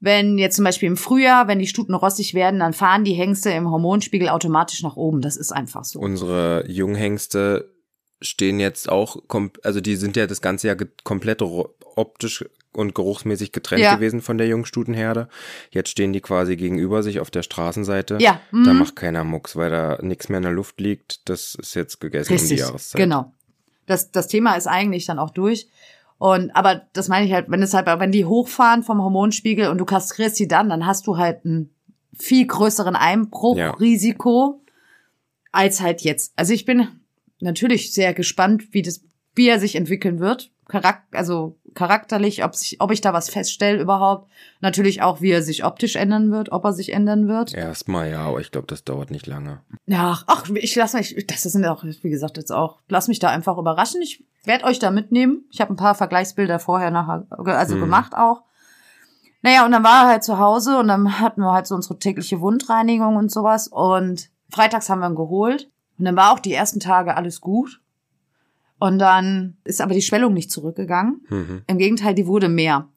[0.03, 3.51] Wenn jetzt zum Beispiel im Frühjahr, wenn die Stuten rostig werden, dann fahren die Hengste
[3.51, 5.21] im Hormonspiegel automatisch nach oben.
[5.21, 5.97] Das ist einfach so.
[6.01, 7.73] Unsere Junghengste
[8.21, 9.15] stehen jetzt auch,
[9.63, 13.95] also die sind ja das ganze Jahr komplett optisch und geruchsmäßig getrennt Ja.
[13.95, 15.29] gewesen von der Jungstutenherde.
[15.71, 18.17] Jetzt stehen die quasi gegenüber sich auf der Straßenseite.
[18.19, 18.79] ja, Da mhm.
[18.79, 21.29] macht keiner Mucks, weil da nichts mehr in der Luft liegt.
[21.29, 22.99] Das ist jetzt gegessen um die Richtig, Jahreszeit.
[22.99, 23.31] genau.
[23.85, 25.67] Das, das Thema ist eigentlich dann auch durch.
[26.23, 29.77] Und aber das meine ich halt, wenn es halt, wenn die hochfahren vom Hormonspiegel und
[29.77, 31.75] du kastrierst sie dann, dann hast du halt einen
[32.17, 34.61] viel größeren Einbruchrisiko
[35.51, 36.31] als halt jetzt.
[36.37, 36.87] Also ich bin
[37.41, 39.03] natürlich sehr gespannt, wie das,
[39.35, 40.49] wie er sich entwickeln wird.
[40.69, 44.29] Charakter, also charakterlich, ob sich, ob ich da was feststelle überhaupt.
[44.61, 47.53] Natürlich auch, wie er sich optisch ändern wird, ob er sich ändern wird.
[47.53, 49.61] Erstmal ja, aber ich glaube, das dauert nicht lange.
[49.85, 53.29] Ja, ach, ich lasse mich, das sind auch, wie gesagt, jetzt auch, lass mich da
[53.29, 54.01] einfach überraschen.
[54.01, 55.45] Ich werde euch da mitnehmen.
[55.51, 57.79] Ich habe ein paar Vergleichsbilder vorher nachher, also Mhm.
[57.81, 58.43] gemacht auch.
[59.41, 61.99] Naja, und dann war er halt zu Hause und dann hatten wir halt so unsere
[61.99, 63.67] tägliche Wundreinigung und sowas.
[63.67, 65.69] Und freitags haben wir ihn geholt.
[65.99, 67.81] Und dann war auch die ersten Tage alles gut.
[68.79, 71.21] Und dann ist aber die Schwellung nicht zurückgegangen.
[71.29, 71.61] Mhm.
[71.67, 72.89] Im Gegenteil, die wurde mehr.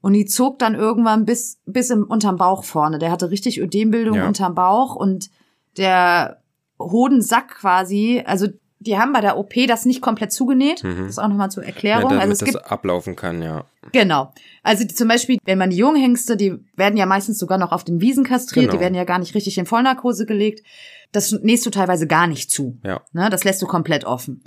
[0.00, 2.98] Und die zog dann irgendwann bis, bis im, unterm Bauch vorne.
[2.98, 4.28] Der hatte richtig Ödembildung Ja.
[4.28, 5.30] unterm Bauch und
[5.76, 6.40] der
[6.78, 8.46] Hodensack quasi, also
[8.80, 10.84] die haben bei der OP das nicht komplett zugenäht.
[10.84, 10.98] Mhm.
[10.98, 12.10] Das ist auch nochmal zur Ja, Erklärung.
[12.10, 13.64] damit also es das gibt ablaufen kann, ja.
[13.90, 14.32] Genau.
[14.62, 17.82] Also die, zum Beispiel, wenn man die Junghengste, die werden ja meistens sogar noch auf
[17.82, 18.76] den Wiesen kastriert, Genau.
[18.76, 20.62] die werden ja gar nicht richtig in Vollnarkose gelegt.
[21.10, 22.78] Das nähst du teilweise gar nicht zu.
[22.84, 23.00] Ja.
[23.12, 23.30] Ne?
[23.30, 24.44] Das lässt du komplett offen.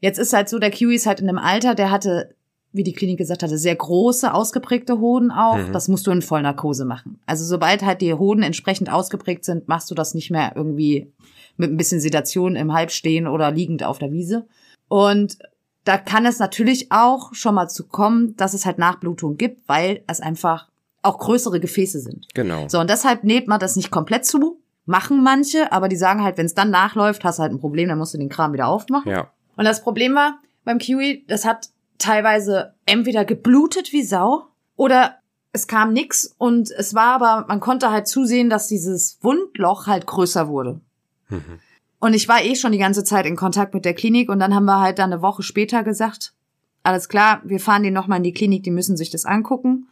[0.00, 2.34] Jetzt ist halt so, der Kiwi ist halt in einem Alter, der hatte,
[2.72, 5.58] wie die Klinik gesagt hatte, sehr große, ausgeprägte Hoden auch.
[5.58, 5.72] Mhm.
[5.72, 7.20] Das musst du in Vollnarkose machen.
[7.26, 11.12] Also sobald halt die Hoden entsprechend ausgeprägt sind, machst du das nicht mehr irgendwie
[11.56, 14.46] mit ein bisschen Sedation im Halbstehen oder liegend auf der Wiese.
[14.88, 15.38] Und
[15.84, 20.02] da kann es natürlich auch schon mal zu kommen, dass es halt Nachblutung gibt, weil
[20.06, 20.68] es einfach
[21.02, 22.26] auch größere Gefäße sind.
[22.34, 22.68] Genau.
[22.68, 24.60] So, und deshalb näht man das nicht komplett zu.
[24.86, 27.88] Machen manche, aber die sagen halt, wenn es dann nachläuft, hast du halt ein Problem,
[27.88, 29.10] dann musst du den Kram wieder aufmachen.
[29.10, 29.30] Ja.
[29.60, 31.68] Und das Problem war beim Kiwi, das hat
[31.98, 35.16] teilweise entweder geblutet wie Sau oder
[35.52, 40.06] es kam nix und es war aber, man konnte halt zusehen, dass dieses Wundloch halt
[40.06, 40.80] größer wurde.
[41.28, 41.60] Mhm.
[41.98, 44.54] Und ich war eh schon die ganze Zeit in Kontakt mit der Klinik und dann
[44.54, 46.32] haben wir halt dann eine Woche später gesagt,
[46.82, 49.88] alles klar, wir fahren den nochmal in die Klinik, die müssen sich das angucken.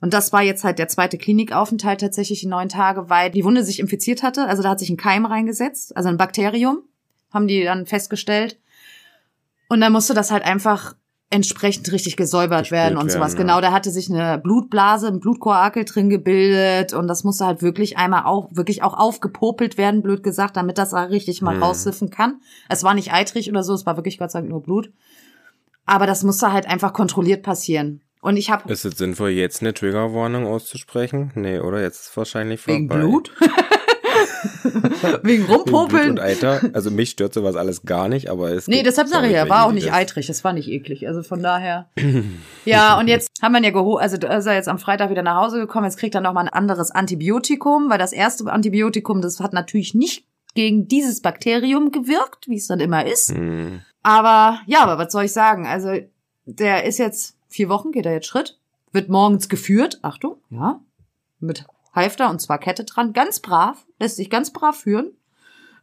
[0.00, 3.64] Und das war jetzt halt der zweite Klinikaufenthalt tatsächlich in neun Tage, weil die Wunde
[3.64, 4.46] sich infiziert hatte.
[4.46, 6.78] Also da hat sich ein Keim reingesetzt, also ein Bakterium,
[7.34, 8.58] haben die dann festgestellt.
[9.74, 10.94] Und dann musste das halt einfach
[11.30, 13.32] entsprechend richtig gesäubert Gespült werden und sowas.
[13.36, 13.54] werden, ja.
[13.56, 17.98] Genau, da hatte sich eine Blutblase, ein Blutkoakel drin gebildet und das musste halt wirklich
[17.98, 21.62] einmal auch, wirklich auch aufgepopelt werden, blöd gesagt, damit das da richtig mal Mhm.
[21.64, 22.40] raussiffen kann.
[22.68, 24.92] Es war nicht eitrig oder so, es war wirklich Gott sei Dank nur Blut.
[25.86, 28.00] Aber das musste halt einfach kontrolliert passieren.
[28.20, 31.32] Und ich habe Ist es sinnvoll, jetzt eine Triggerwarnung auszusprechen?
[31.34, 31.82] Nee, oder?
[31.82, 32.76] Jetzt ist es wahrscheinlich vorbei.
[32.76, 33.32] wegen Blut,
[35.22, 36.10] wegen Rumpopeln.
[36.10, 36.60] und Eiter.
[36.72, 39.66] Also mich stört sowas alles gar nicht, aber es Nee, deshalb sage ich ja, war
[39.66, 41.06] auch nicht das- eitrig, es war nicht eklig.
[41.06, 41.88] Also von daher.
[42.64, 45.10] ja, und jetzt haben wir ihn ja geholt, also da ist er jetzt am Freitag
[45.10, 49.20] wieder nach Hause gekommen, jetzt kriegt er nochmal ein anderes Antibiotikum, weil das erste Antibiotikum,
[49.22, 50.24] das hat natürlich nicht
[50.54, 53.30] gegen dieses Bakterium gewirkt, wie es dann immer ist.
[53.30, 53.80] Hm.
[54.02, 55.66] Aber ja, aber was soll ich sagen?
[55.66, 55.92] Also
[56.46, 58.58] der ist jetzt vier Wochen, geht er jetzt Schritt,
[58.92, 60.80] wird morgens geführt, Achtung, ja,
[61.40, 65.12] mit Halfter und zwar Kette dran, ganz brav, lässt sich ganz brav führen.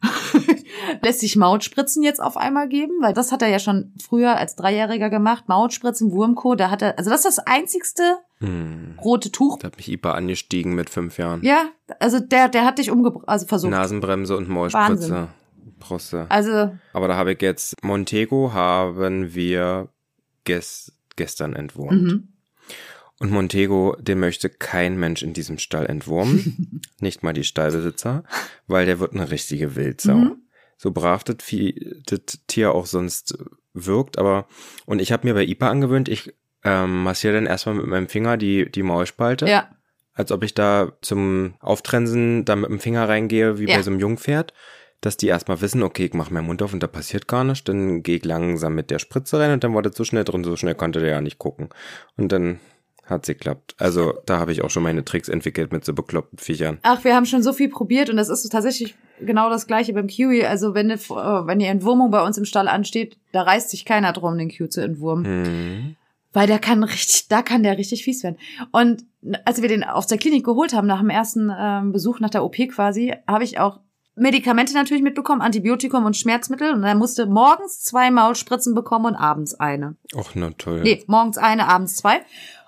[1.02, 4.56] lässt sich Mautspritzen jetzt auf einmal geben, weil das hat er ja schon früher als
[4.56, 5.48] Dreijähriger gemacht.
[5.48, 8.98] Mautspritzen, Wurmko, da hat er, also das ist das einzigste Hm.
[9.02, 9.60] rote Tuch.
[9.60, 11.44] Da hat mich IPA angestiegen mit fünf Jahren.
[11.44, 11.68] Ja,
[12.00, 13.70] also der, der hat dich umgebracht, also versucht.
[13.70, 14.88] Nasenbremse und Maulspritze.
[14.88, 15.28] Wahnsinn.
[15.78, 16.26] Proste.
[16.28, 19.88] Also, Aber da habe ich jetzt, Montego haben wir
[20.44, 22.02] ges gestern entwurmt.
[22.02, 22.28] mhm.
[23.22, 26.80] Und Montego, den möchte kein Mensch in diesem Stall entwurmen.
[27.00, 28.24] nicht mal die Stallbesitzer,
[28.66, 30.16] weil der wird eine richtige Wildsau.
[30.16, 30.36] Mhm.
[30.76, 33.38] So brav das, Vieh, das Tier auch sonst
[33.74, 34.46] wirkt, aber,
[34.86, 38.36] und ich habe mir bei IPA angewöhnt, ich ähm, massiere dann erstmal mit meinem Finger
[38.36, 39.46] die, die Maulspalte.
[39.48, 39.70] ja,
[40.14, 43.76] als ob ich da zum Auftrensen da mit dem Finger reingehe, wie Ja.
[43.76, 44.52] bei so einem Jungpferd,
[45.00, 47.64] dass die erstmal wissen, okay, ich mache meinen Mund auf und da passiert gar nichts,
[47.64, 50.44] dann gehe ich langsam mit der Spritze rein und dann war das so schnell drin,
[50.44, 51.70] so schnell konnte der ja nicht gucken.
[52.16, 52.58] Und dann
[53.04, 53.74] hat sie geklappt.
[53.78, 56.78] Also da habe ich auch schon meine Tricks entwickelt mit so bekloppten Viechern.
[56.82, 60.06] Ach, wir haben schon so viel probiert und das ist tatsächlich genau das gleiche beim
[60.06, 60.44] Kiwi.
[60.44, 63.84] Also wenn, eine, äh, wenn die Entwurmung bei uns im Stall ansteht, da reißt sich
[63.84, 65.24] keiner drum, den Q zu entwurmen.
[65.24, 65.96] Hm.
[66.32, 68.38] Weil der kann richtig, da kann der richtig fies werden.
[68.70, 69.04] Und
[69.44, 72.44] als wir den aus der Klinik geholt haben, nach dem ersten ähm, Besuch nach der
[72.44, 73.80] OP quasi, habe ich auch
[74.14, 76.72] Medikamente natürlich mitbekommen, Antibiotikum und Schmerzmittel.
[76.72, 79.96] Und er musste morgens zwei Maulspritzen bekommen und abends eine.
[80.14, 80.82] Och, na toll.
[80.82, 82.20] Nee, morgens eine, abends zwei.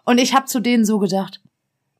[0.04, 1.40] Und ich habe zu denen so gedacht,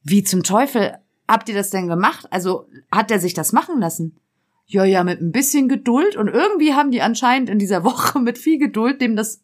[0.03, 2.27] wie zum Teufel habt ihr das denn gemacht?
[2.31, 4.19] Also hat er sich das machen lassen?
[4.67, 6.17] Ja, ja, mit ein bisschen Geduld.
[6.17, 9.41] Und irgendwie haben die anscheinend in dieser Woche mit viel Geduld dem das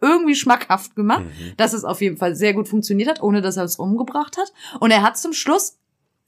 [0.00, 1.56] irgendwie schmackhaft gemacht, Mhm.
[1.56, 4.52] dass es auf jeden Fall sehr gut funktioniert hat, ohne dass er es umgebracht hat.
[4.80, 5.78] Und er hat zum Schluss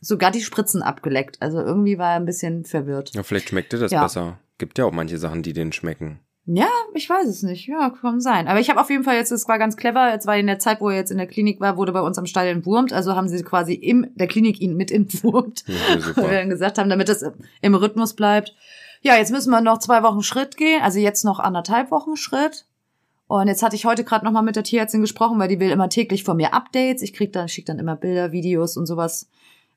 [0.00, 1.42] sogar die Spritzen abgeleckt.
[1.42, 3.14] Also irgendwie war er ein bisschen verwirrt.
[3.14, 4.02] Ja, vielleicht schmeckt dir das Ja.
[4.02, 4.38] besser.
[4.58, 6.20] Gibt ja auch manche Sachen, die denen schmecken.
[6.48, 7.66] Ja, ich weiß es nicht.
[7.66, 8.46] Ja, kann sein.
[8.46, 10.60] Aber ich habe auf jeden Fall jetzt, es war ganz clever, jetzt war in der
[10.60, 12.92] Zeit, wo er jetzt in der Klinik war, wurde bei uns am Stall entwurmt.
[12.92, 15.64] Also haben sie quasi in der Klinik ihn mit entwurmt.
[15.66, 17.24] Ja, Weil wir dann gesagt haben, damit das
[17.60, 18.54] im Rhythmus bleibt.
[19.02, 20.82] Ja, jetzt müssen wir noch zwei Wochen Schritt gehen.
[20.82, 22.66] Also jetzt noch anderthalb Wochen Schritt.
[23.26, 25.70] Und jetzt hatte ich heute gerade noch mal mit der Tierärztin gesprochen, weil die will
[25.70, 27.02] immer täglich von mir Updates.
[27.02, 29.28] Ich krieg dann, schick dann immer Bilder, Videos und sowas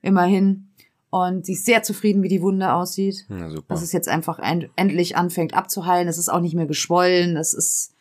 [0.02, 0.69] immer hin.
[1.10, 3.26] Und sie ist sehr zufrieden, wie die Wunde aussieht.
[3.28, 3.66] Na super.
[3.68, 6.06] Dass es jetzt einfach ein, endlich anfängt abzuheilen.
[6.06, 7.36] Es ist auch nicht mehr geschwollen.
[7.36, 7.94] Es ist,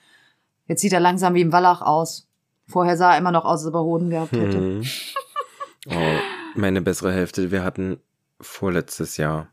[0.68, 2.28] jetzt sieht er langsam wie ein Wallach aus.
[2.68, 4.58] Vorher sah er immer noch aus, als ob er Hoden gehabt hätte.
[4.58, 4.84] Hm.
[5.88, 6.20] Oh,
[6.56, 7.52] meine bessere Hälfte.
[7.52, 8.00] Wir hatten
[8.40, 9.48] vorletztes Jahr,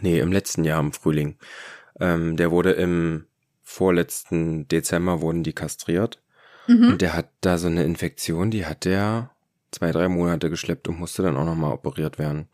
[0.00, 1.36] nee, im letzten Jahr im Frühling,
[2.00, 3.26] ähm, der wurde im
[3.62, 6.22] vorletzten Dezember wurden die kastriert.
[6.66, 6.92] Mhm.
[6.92, 9.30] Und der hat da so eine Infektion, die hat der
[9.74, 12.48] zwei, drei Monate geschleppt und musste dann auch nochmal operiert werden.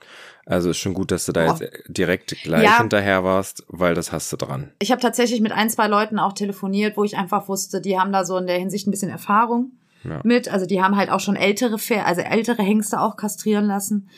[0.46, 1.58] Also ist schon gut, dass du da Boah.
[1.60, 2.78] jetzt direkt gleich Ja.
[2.78, 4.72] hinterher warst, weil das hast du dran.
[4.80, 8.12] Ich habe tatsächlich mit ein, zwei Leuten auch telefoniert, wo ich einfach wusste, die haben
[8.12, 10.20] da so in der Hinsicht ein bisschen Erfahrung Ja.
[10.24, 10.50] mit.
[10.50, 14.08] Also die haben halt auch schon ältere also ältere Hengste auch kastrieren lassen.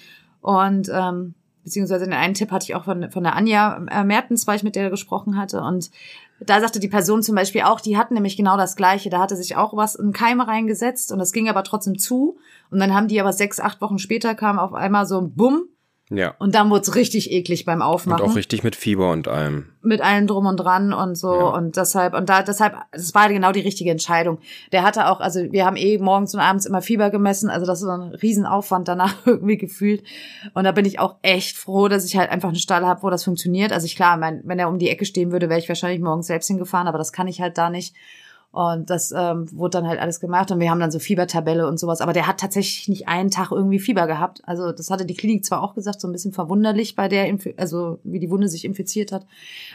[0.41, 1.35] Und ähm,
[1.65, 4.63] beziehungsweise den einen Tipp hatte ich auch von, von der Anja äh, Mertens, weil ich
[4.63, 5.61] mit der gesprochen hatte.
[5.61, 5.91] Und
[6.47, 9.11] da sagte die Person zum Beispiel auch, die hatten nämlich genau das Gleiche.
[9.11, 12.37] Da hatte sich auch was in Keime reingesetzt und das ging aber trotzdem zu.
[12.71, 15.69] Und dann haben die aber sechs, acht Wochen später kam auf einmal so ein Bumm
[16.17, 16.35] Ja.
[16.39, 19.67] und dann wurde es richtig eklig beim Und Aufmachen auch richtig mit Fieber und allem.
[19.83, 21.49] mit allem drum und dran und so Ja.
[21.49, 24.39] und deshalb und da deshalb das war genau die richtige Entscheidung.
[24.73, 27.79] Der hatte auch also wir haben eh morgens und abends immer Fieber gemessen, also das
[27.81, 30.03] ist so ein Riesenaufwand danach irgendwie gefühlt
[30.55, 33.11] und da bin ich auch echt froh, dass ich halt einfach einen Stall habe, wo
[33.11, 33.73] das funktioniert.
[33.73, 36.27] Also ich klar, mein, wenn er um die Ecke stehen würde, wäre ich wahrscheinlich morgens
[36.27, 37.95] selbst hingefahren, aber das kann ich halt da nicht.
[38.53, 41.81] Und das ähm, wurde dann halt alles gemacht und wir haben dann so Fiebertabelle und
[41.81, 42.03] sowas.
[42.03, 44.43] Aber der hat tatsächlich nicht einen Tag irgendwie Fieber gehabt.
[44.45, 47.47] Also das hatte die Klinik zwar auch gesagt, so ein bisschen verwunderlich bei der, Inf
[47.57, 49.25] also wie die Wunde sich infiziert hat.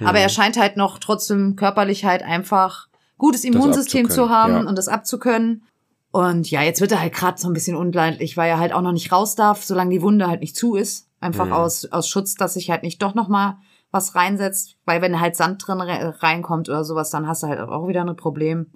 [0.06, 2.88] Aber er scheint halt noch trotzdem körperlich halt einfach
[3.18, 4.60] gutes Immunsystem zu haben ja.
[4.62, 5.64] und das abzukönnen.
[6.12, 8.82] Und ja, jetzt wird er halt gerade so ein bisschen unleidlich, weil er halt auch
[8.82, 11.08] noch nicht raus darf, solange die Wunde halt nicht zu ist.
[11.20, 11.54] Einfach Mhm.
[11.54, 13.58] aus, aus Schutz, dass sich halt nicht doch noch mal
[13.92, 14.78] was reinsetzt.
[14.86, 18.04] Weil wenn halt Sand drin re reinkommt oder sowas, dann hast du halt auch wieder
[18.04, 18.68] ein Problem.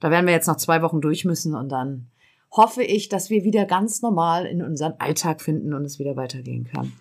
[0.00, 2.08] Da werden wir jetzt noch zwei Wochen durch müssen und dann
[2.52, 6.68] hoffe ich, dass wir wieder ganz normal in unseren Alltag finden und es wieder weitergehen
[6.72, 6.92] kann.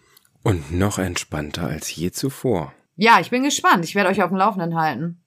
[0.43, 2.73] Und noch entspannter als je zuvor.
[2.97, 3.83] Ja, ich bin gespannt.
[3.83, 5.21] Ich werde euch auf dem Laufenden halten.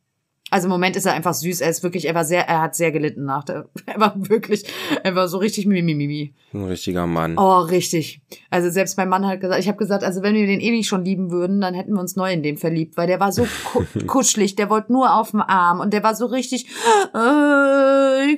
[0.51, 1.61] Also im Moment ist er einfach süß.
[1.61, 4.65] Er ist wirklich, er war sehr, er hat sehr gelitten nach der, er war wirklich,
[5.03, 6.35] er war so richtig mimimi.
[6.55, 7.37] Ein richtiger Mann.
[7.37, 8.23] Oh, richtig.
[8.51, 10.89] Also selbst mein Mann hat gesagt, ich habe gesagt, also wenn wir den eh nicht
[10.89, 13.47] schon lieben würden, dann hätten wir uns neu in dem verliebt, weil der war so
[13.65, 16.67] ku kuschelig, der wollte nur auf dem Arm und der war so richtig,
[17.15, 18.37] äh,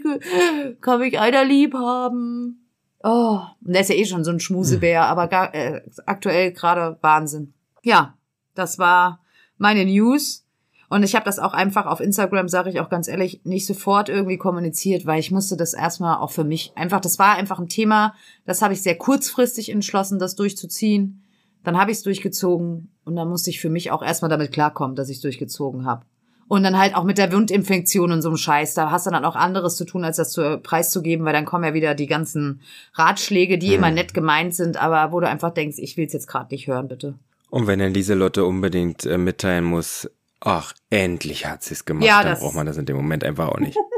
[0.80, 2.66] kann mich einer lieb haben.
[3.02, 6.98] Oh, und der ist ja eh schon so ein Schmusebär, aber gar, äh, aktuell gerade
[7.00, 7.54] Wahnsinn.
[7.82, 8.18] Ja,
[8.54, 9.20] das war
[9.56, 10.44] meine News.
[10.90, 14.08] Und ich habe das auch einfach auf Instagram, sage ich auch ganz ehrlich, nicht sofort
[14.08, 17.68] irgendwie kommuniziert, weil ich musste das erstmal auch für mich einfach, das war einfach ein
[17.68, 18.12] Thema,
[18.44, 21.22] das habe ich sehr kurzfristig entschlossen, das durchzuziehen.
[21.62, 24.96] Dann habe ich es durchgezogen und dann musste ich für mich auch erstmal damit klarkommen,
[24.96, 26.04] dass ich es durchgezogen habe.
[26.48, 29.24] Und dann halt auch mit der Wundinfektion und so einem Scheiß, da hast du dann
[29.24, 32.62] auch anderes zu tun, als das zu, preiszugeben, weil dann kommen ja wieder die ganzen
[32.94, 36.26] Ratschläge, die immer nett gemeint sind, aber wo du einfach denkst, ich will es jetzt
[36.26, 37.14] gerade nicht hören, bitte.
[37.48, 40.08] Und wenn dann Lieselotte unbedingt äh, mitteilen muss,
[40.40, 43.48] ach, endlich hat sie es gemacht, Ja, dann braucht man das in dem Moment einfach
[43.48, 43.76] auch nicht.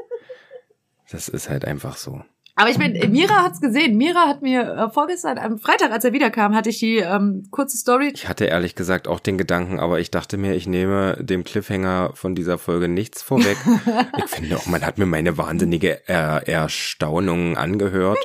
[1.10, 2.22] Das ist halt einfach so.
[2.54, 3.96] Aber ich bin, Mira hat's gesehen.
[3.96, 7.78] Mira hat mir äh, vorgestern, am Freitag, als er wiederkam, hatte ich die ähm, kurze
[7.78, 8.12] Story.
[8.14, 12.10] Ich hatte ehrlich gesagt auch den Gedanken, aber ich dachte mir, ich nehme dem Cliffhanger
[12.14, 13.56] von dieser Folge nichts vorweg.
[14.18, 18.18] ich finde auch, man hat mir meine wahnsinnige er Erstaunung angehört.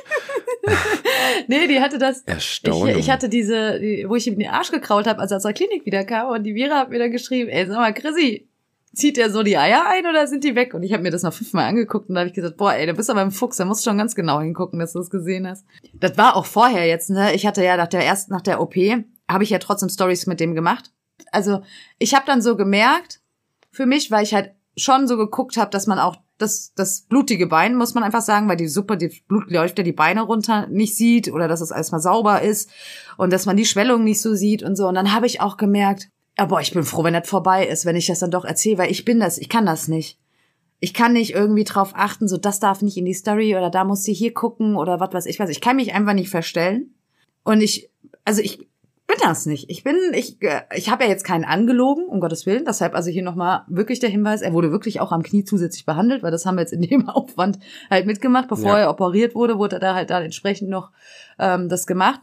[1.46, 2.22] Nee, die hatte das.
[2.22, 2.88] Erstaunung.
[2.88, 5.42] Ich, ich hatte diese, die, wo ich ihm den Arsch gekrault habe, als er aus
[5.42, 6.30] der Klinik wiederkam.
[6.30, 8.48] Und die Mira hat mir dann geschrieben, ey, sag mal, Chrissy,
[8.94, 10.74] zieht der so die Eier ein oder sind die weg?
[10.74, 12.86] Und ich habe mir das noch fünfmal angeguckt und da habe ich gesagt, boah, ey,
[12.86, 15.10] du bist aber ein Fuchs, da musst du schon ganz genau hingucken, dass du es
[15.10, 15.64] gesehen hast.
[15.94, 17.34] Das war auch vorher jetzt, ne?
[17.34, 18.74] Ich hatte ja nach der ersten, nach der OP,
[19.28, 20.90] habe ich ja trotzdem Stories mit dem gemacht.
[21.32, 21.62] Also
[21.98, 23.20] ich habe dann so gemerkt,
[23.70, 27.46] für mich, weil ich halt schon so geguckt habe, dass man auch das, das blutige
[27.46, 30.66] Bein, muss man einfach sagen, weil die Suppe, die Blut läuft ja die Beine runter,
[30.68, 32.70] nicht sieht oder dass es erstmal sauber ist
[33.16, 34.86] und dass man die Schwellung nicht so sieht und so.
[34.86, 37.96] Und dann habe ich auch gemerkt, boah, ich bin froh, wenn das vorbei ist, wenn
[37.96, 40.18] ich das dann doch erzähle, weil ich bin das, ich kann das nicht.
[40.80, 43.82] Ich kann nicht irgendwie drauf achten, so das darf nicht in die Story oder da
[43.82, 45.50] muss sie hier gucken oder was weiß ich was.
[45.50, 46.94] Ich kann mich einfach nicht verstellen.
[47.42, 47.90] Und ich,
[48.24, 48.67] also ich
[49.08, 49.68] bin das nicht.
[49.68, 52.64] Ich bin, ich, äh, ich habe ja jetzt keinen angelogen, um Gottes Willen.
[52.64, 56.22] Deshalb also hier nochmal wirklich der Hinweis, er wurde wirklich auch am Knie zusätzlich behandelt,
[56.22, 57.58] weil das haben wir jetzt in dem Aufwand
[57.90, 58.48] halt mitgemacht.
[58.48, 58.78] Bevor Ja.
[58.80, 60.92] er operiert wurde, wurde er da halt dann entsprechend noch
[61.38, 62.20] ähm, das gemacht.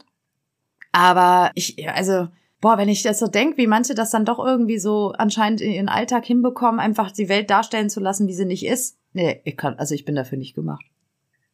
[0.92, 2.28] Aber ich, also,
[2.60, 5.72] boah, wenn ich das so denk, wie manche das dann doch irgendwie so anscheinend in
[5.72, 8.96] ihren Alltag hinbekommen, einfach die Welt darstellen zu lassen, wie sie nicht ist.
[9.12, 10.84] Nee, ich kann, also ich bin dafür nicht gemacht.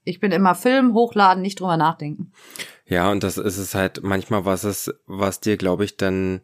[0.04, 2.32] Ich bin immer Film, hochladen, nicht drüber nachdenken.
[2.86, 6.40] Ja, und das ist es halt manchmal, was es, was dir, glaube ich, dann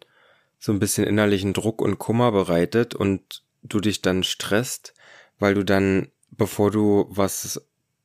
[0.59, 4.95] so ein bisschen innerlichen Druck und Kummer bereitet und du dich dann stresst,
[5.39, 7.61] weil du dann, bevor du was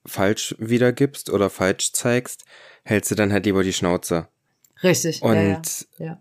[0.06, 2.44] falsch wiedergibst oder falsch zeigst,
[2.84, 4.28] hältst du dann halt lieber die Schnauze.
[4.84, 5.22] Richtig.
[5.22, 5.36] Und
[5.98, 6.20] ja, ja.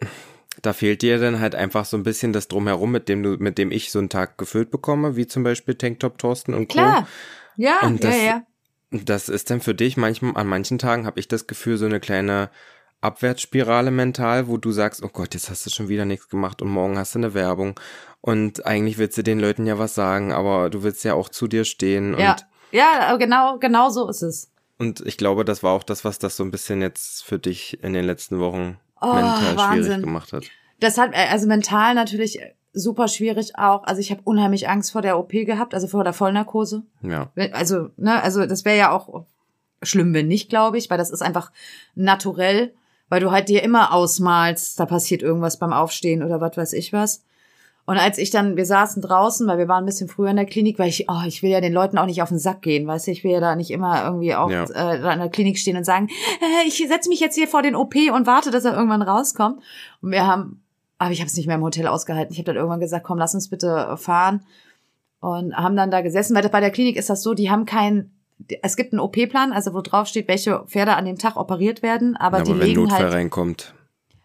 [0.00, 0.08] ja.
[0.62, 3.58] da fehlt dir dann halt einfach so ein bisschen das Drumherum, mit dem du, mit
[3.58, 6.74] dem ich so einen Tag gefüllt bekomme, wie zum Beispiel Tanktop Thorsten und Co.
[6.78, 7.08] Klar.
[7.56, 8.42] Ja, Und ja, das- ja.
[8.90, 12.00] Das ist dann für dich manchmal, an manchen Tagen habe ich das Gefühl, so eine
[12.00, 12.50] kleine
[13.00, 16.68] Abwärtsspirale mental, wo du sagst, oh Gott, jetzt hast du schon wieder nichts gemacht und
[16.68, 17.78] morgen hast du eine Werbung
[18.20, 21.46] und eigentlich willst du den Leuten ja was sagen, aber du willst ja auch zu
[21.46, 24.50] dir stehen Ja, und ja, genau, genau so ist es.
[24.78, 27.82] und ich glaube, das war auch das, was das so ein bisschen jetzt für dich
[27.82, 30.00] in den letzten Wochen Oh, mental schwierig Wahnsinn.
[30.02, 30.44] gemacht hat.
[30.80, 32.40] Das hat, äh, also mental natürlich
[32.78, 33.84] super schwierig auch.
[33.84, 36.82] Also ich habe unheimlich Angst vor der OP gehabt, also vor der Vollnarkose.
[37.02, 37.30] Ja.
[37.52, 39.24] Also, ne, also das wäre ja auch
[39.82, 41.52] schlimm, wenn nicht, glaube ich, weil das ist einfach
[41.94, 42.72] naturell,
[43.08, 46.92] weil du halt dir immer ausmalst, da passiert irgendwas beim Aufstehen oder was weiß ich
[46.92, 47.22] was.
[47.86, 50.44] Und als ich dann, wir saßen draußen, weil wir waren ein bisschen früher in der
[50.44, 52.86] Klinik, weil ich, oh, ich will ja den Leuten auch nicht auf den Sack gehen,
[52.86, 54.64] weißt du, ich will ja da nicht immer irgendwie auch Ja.
[54.64, 56.08] äh, in der Klinik stehen und sagen,
[56.42, 59.62] äh, ich setze mich jetzt hier vor den OP und warte, dass er irgendwann rauskommt.
[60.02, 60.62] Und wir haben,
[60.98, 62.32] aber ich habe es nicht mehr im Hotel ausgehalten.
[62.32, 64.42] Ich habe dann irgendwann gesagt, komm, lass uns bitte fahren
[65.20, 68.12] und haben dann da gesessen, weil bei der Klinik ist das so, die haben keinen,
[68.62, 72.16] es gibt einen OP-Plan, also wo drauf steht, welche Pferde an dem Tag operiert werden,
[72.16, 73.74] aber, Aber, die wenn legen Notfall halt, reinkommt,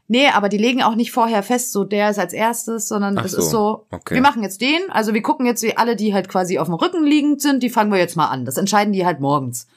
[0.07, 3.25] nee, aber die legen auch nicht vorher fest, so der ist als erstes, sondern Ach
[3.25, 4.15] es so, ist so, okay.
[4.15, 6.75] wir machen jetzt den, also wir gucken jetzt, wie alle, die halt quasi auf dem
[6.75, 8.45] Rücken liegend sind, die fangen wir jetzt mal an.
[8.45, 9.67] Das entscheiden die halt morgens.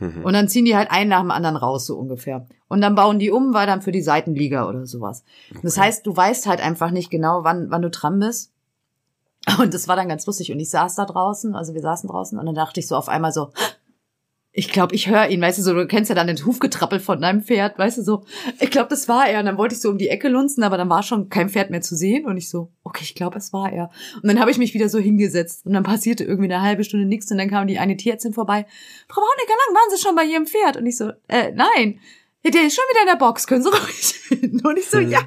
[0.00, 0.24] Mhm.
[0.24, 2.46] Und dann ziehen die halt einen nach dem anderen raus, so ungefähr.
[2.74, 5.22] Und dann bauen die um, weil dann für die Seitenliga oder sowas.
[5.62, 8.50] Das heißt, du weißt halt einfach nicht genau, wann, wann du dran bist.
[9.60, 10.50] Und das war dann ganz lustig.
[10.50, 13.08] Und ich saß da draußen, also wir saßen draußen und dann dachte ich so auf
[13.08, 13.52] einmal so,
[14.50, 17.20] ich glaube, ich höre ihn, weißt du, so, du kennst ja dann den Hufgetrappel von
[17.20, 18.24] deinem Pferd, weißt du, so,
[18.58, 19.38] ich glaube, das war er.
[19.38, 21.70] Und dann wollte ich so um die Ecke lunzen, aber dann war schon kein Pferd
[21.70, 22.26] mehr zu sehen.
[22.26, 23.88] Und ich so, okay, ich glaube, es war er.
[24.20, 25.64] Und dann habe ich mich wieder so hingesetzt.
[25.64, 27.30] Und dann passierte irgendwie eine halbe Stunde nichts.
[27.30, 28.66] Und dann kam die eine Tierärztin vorbei.
[29.06, 30.76] Frau Braunecker lang, waren Sie schon bei Ihrem Pferd?
[30.76, 32.00] Und ich so, äh, nein.
[32.44, 34.60] Ja, Der ist schon wieder in der Box, können Sie ruhig hin.
[34.64, 35.10] Und ich so, Mhm.
[35.10, 35.20] ja.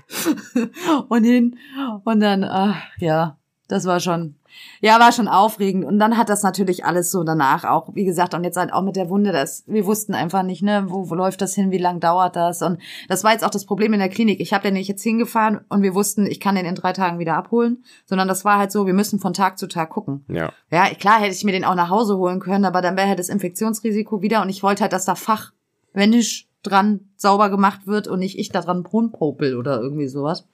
[1.09, 1.57] Und hin.
[2.03, 4.35] Und dann, ach, ja, das war schon,
[4.81, 5.83] ja, war schon aufregend.
[5.83, 8.81] Und dann hat das natürlich alles so danach auch, wie gesagt, und jetzt halt auch
[8.81, 11.77] mit der Wunde, das, wir wussten einfach nicht, ne, wo, wo läuft das hin, wie
[11.77, 12.61] lang dauert das?
[12.61, 14.39] Und das war jetzt auch das Problem in der Klinik.
[14.39, 17.19] Ich habe den nicht jetzt hingefahren und wir wussten, ich kann den in drei Tagen
[17.19, 20.23] wieder abholen, sondern das war halt so, wir müssen von Tag zu Tag gucken.
[20.29, 20.51] ja.
[20.71, 23.19] Ja, klar hätte ich mir den auch nach Hause holen können, aber dann wäre halt
[23.19, 28.19] das Infektionsrisiko wieder und ich wollte halt, dass da fachmännisch dran sauber gemacht wird und
[28.19, 30.47] nicht ich da dran rumpopel oder irgendwie sowas.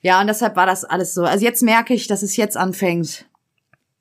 [0.00, 1.24] Ja, und deshalb war das alles so.
[1.24, 3.26] Also jetzt merke ich, dass es jetzt anfängt,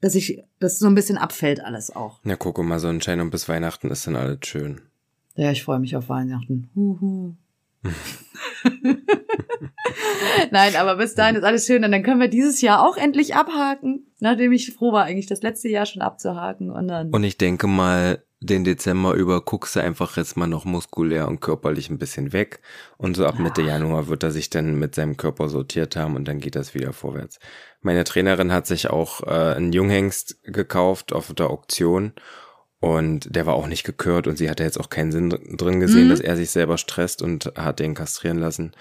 [0.01, 2.19] dass ich, dass so ein bisschen abfällt alles auch.
[2.23, 4.81] Na, guck mal, Sonnenschein und bis Weihnachten ist dann alles schön.
[5.35, 6.69] Ja, ich freue mich auf Weihnachten.
[6.75, 7.33] Huhu.
[10.51, 13.35] Nein, aber bis dahin ist alles schön und dann können wir dieses Jahr auch endlich
[13.35, 17.09] abhaken, nachdem ich froh war, eigentlich das letzte Jahr schon abzuhaken und dann.
[17.11, 21.39] Und ich denke mal, den Dezember über guckst du einfach jetzt mal noch muskulär und
[21.41, 22.59] körperlich ein bisschen weg.
[22.97, 26.27] Und so ab Mitte Januar wird er sich dann mit seinem Körper sortiert haben und
[26.27, 27.39] dann geht das wieder vorwärts.
[27.81, 32.13] Meine Trainerin hat sich auch äh, einen Junghengst gekauft auf der Auktion
[32.79, 35.79] und der war auch nicht gekürt und sie hatte jetzt auch keinen Sinn dr- drin
[35.79, 36.09] gesehen, Mhm.
[36.09, 38.73] dass er sich selber stresst und hat den kastrieren lassen.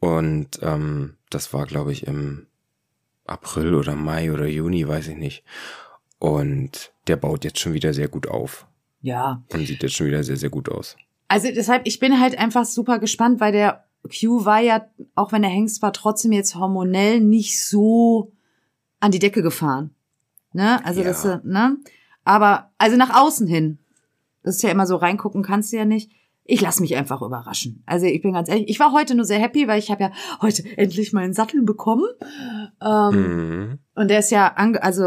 [0.00, 2.46] Und ähm, das war, glaube ich, im
[3.26, 5.44] April oder Mai oder Juni, weiß ich nicht.
[6.18, 8.66] Und der baut jetzt schon wieder sehr gut auf.
[9.04, 10.96] Ja, Und sieht jetzt schon wieder sehr, sehr gut aus.
[11.28, 15.44] Also deshalb, ich bin halt einfach super gespannt, weil der Q war ja, auch wenn
[15.44, 18.32] er Hengst war, trotzdem jetzt hormonell nicht so
[19.00, 19.90] an die Decke gefahren.
[20.52, 20.84] Ne?
[20.84, 21.08] Also Ja.
[21.08, 21.76] das, äh, ne?
[22.24, 23.78] Aber, also nach außen hin.
[24.42, 26.10] Das ist ja immer so, reingucken kannst du ja nicht.
[26.46, 27.82] Ich lasse mich einfach überraschen.
[27.86, 30.12] Also ich bin ganz ehrlich, ich war heute nur sehr happy, weil ich habe ja
[30.42, 32.04] heute endlich meinen Sattel bekommen.
[32.82, 33.10] Ähm,
[33.68, 33.78] Mhm.
[33.94, 35.02] und der ist ja, ange also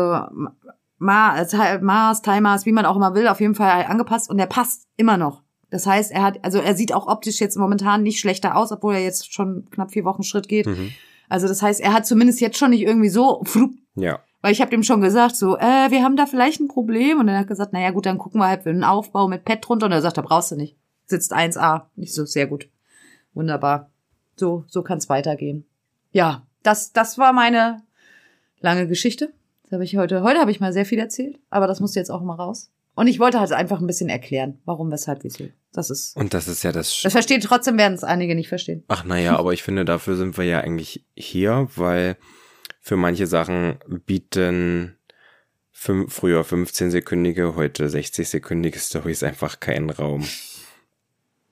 [0.97, 4.47] Ma Ti- Maß, Timers, wie man auch immer will, auf jeden Fall angepasst und der
[4.47, 5.43] passt immer noch.
[5.69, 8.95] Das heißt, er hat, also er sieht auch optisch jetzt momentan nicht schlechter aus, obwohl
[8.95, 10.65] er jetzt schon knapp vier Wochen Schritt geht.
[10.65, 10.91] Mhm.
[11.29, 14.19] Also das heißt, er hat zumindest jetzt schon nicht irgendwie so, flup, Ja.
[14.41, 17.19] weil ich habe dem schon gesagt, so, äh, wir haben da vielleicht ein Problem.
[17.19, 19.59] Und er hat gesagt, naja gut, dann gucken wir halt für einen Aufbau mit Pad
[19.67, 19.87] drunter.
[19.87, 20.77] Und er sagt, da brauchst du nicht.
[21.05, 21.87] Sitzt 1A.
[21.97, 22.69] Nicht so, sehr gut.
[23.33, 23.89] Wunderbar.
[24.37, 25.65] So, so kann's weitergehen.
[26.13, 27.81] Ja, das, das war meine
[28.61, 29.33] lange Geschichte.
[29.67, 32.09] Das habe ich heute, heute habe ich mal sehr viel erzählt, aber das musste jetzt
[32.09, 32.71] auch mal raus.
[32.95, 35.49] Und ich wollte halt einfach ein bisschen erklären, warum, weshalb, wieso.
[35.73, 36.95] Das ist, Und das ist ja das.
[36.95, 38.85] Sch das versteht trotzdem werden es einige nicht verstehen.
[38.87, 42.15] Ach naja, aber ich finde, dafür sind wir ja eigentlich hier, weil
[42.79, 43.75] für manche Sachen
[44.05, 44.97] bieten
[45.73, 50.25] fün früher 15-sekündige, heute 60-sekündige Stories einfach keinen Raum.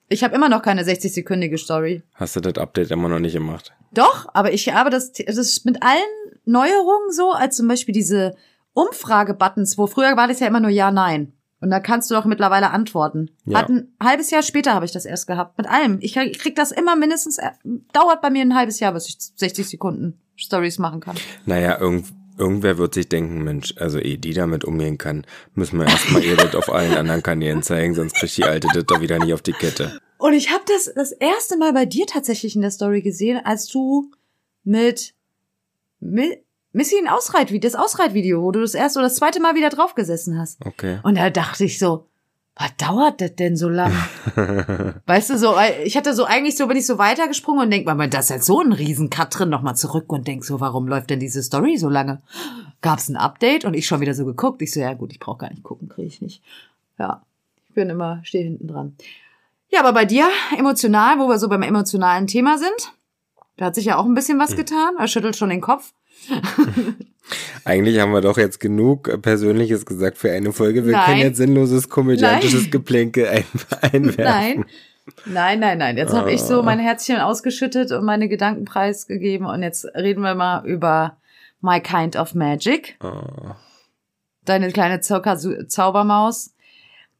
[0.08, 2.02] Ich habe immer noch keine 60-sekündige Story.
[2.14, 3.74] Hast du das Update immer noch nicht gemacht?
[3.92, 6.02] Doch, aber ich habe das, das ist mit allen
[6.46, 8.36] Neuerungen so, als zum Beispiel diese
[8.74, 11.34] Umfrage-Buttons, wo früher war das ja immer nur Ja, Nein.
[11.62, 13.32] Und da kannst du doch mittlerweile antworten.
[13.46, 13.60] Ja.
[13.60, 15.58] Hat ein halbes Jahr später habe ich das erst gehabt.
[15.58, 15.98] Mit allem.
[16.02, 17.50] Ich krieg- das immer mindestens, äh,
[17.94, 21.16] dauert bei mir ein halbes Jahr, bis ich 60 Sekunden Stories machen kann.
[21.46, 25.26] Naja, irgend, irgendwer wird sich denken, Mensch, also ehe die damit umgehen kann,
[25.56, 28.86] müssen wir erstmal ihr das auf allen anderen Kanälen zeigen, sonst kriegt die alte das
[28.86, 29.98] doch wieder nicht auf die Kette.
[30.20, 33.66] Und ich habe das das erste Mal bei dir tatsächlich in der Story gesehen, als
[33.68, 34.12] du
[34.64, 35.15] mit
[36.74, 40.38] Missy ein Ausreitvideo, das Ausreitvideo, wo du das erste oder das zweite Mal wieder draufgesessen
[40.38, 40.66] hast.
[40.66, 41.00] Okay.
[41.04, 42.08] Und da dachte ich so,
[42.58, 43.92] was dauert das denn so lang?
[45.06, 47.86] weißt du, so, weil ich hatte so eigentlich so, bin ich so weitergesprungen und denk
[47.86, 51.10] mal, da ist jetzt so ein Riesencut drin, nochmal zurück und denk so, warum läuft
[51.10, 52.22] denn diese Story so lange?
[52.82, 54.62] Gab's ein Update und ich schon wieder so geguckt.
[54.62, 56.42] Ich so, ja gut, ich brauche gar nicht gucken, kriege ich nicht.
[56.98, 57.24] Ja,
[57.68, 58.96] ich bin immer, stehe hinten dran.
[59.70, 62.94] Ja, aber bei dir, emotional, wo wir so beim emotionalen Thema sind,
[63.58, 64.96] da hat sich ja auch ein bisschen was getan.
[65.00, 65.94] Er schüttelt schon den Kopf.
[67.66, 70.86] Eigentlich haben wir doch jetzt genug Persönliches gesagt für eine Folge.
[70.86, 71.06] Wir Nein.
[71.06, 72.72] können jetzt sinnloses komödiantisches Nein.
[72.72, 73.44] Geplänkel ein
[73.82, 74.24] einwerfen.
[74.24, 74.66] Nein.
[75.26, 75.98] Nein, nein, nein.
[75.98, 76.64] Jetzt habe ich so Ah.
[76.64, 81.18] mein Herzchen ausgeschüttet und meine Gedanken preisgegeben und jetzt reden wir mal über
[81.62, 82.98] My Kind of Magic.
[83.04, 83.52] Oh.
[84.46, 86.54] Deine kleine Zaubermaus.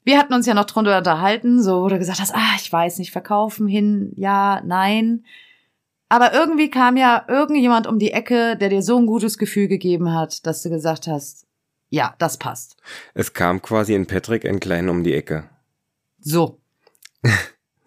[0.04, 3.00] Wir hatten uns ja noch drunter unterhalten, so wo du gesagt hast, ah, ich weiß
[3.00, 5.24] nicht, verkaufen hin, ja, nein.
[6.10, 10.14] Aber irgendwie kam ja irgendjemand um die Ecke, der dir so ein gutes Gefühl gegeben
[10.14, 11.48] hat, dass du gesagt hast,
[11.90, 12.78] ja, das passt.
[13.14, 15.50] Es kam quasi in Patrick ein Klein um die Ecke.
[16.20, 16.60] So.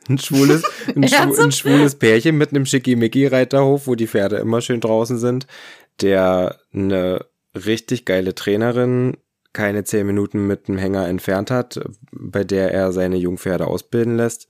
[0.08, 1.38] Ein schwules, ein, Ernsthaft?
[1.38, 5.46] ein schwules Pärchen mit einem Schickimicki-Reiterhof, wo die Pferde immer schön draußen sind,
[6.00, 9.16] der eine richtig geile Trainerin
[9.52, 11.80] keine zehn Minuten mit dem Hänger entfernt hat,
[12.12, 14.48] bei der er seine Jungpferde ausbilden lässt,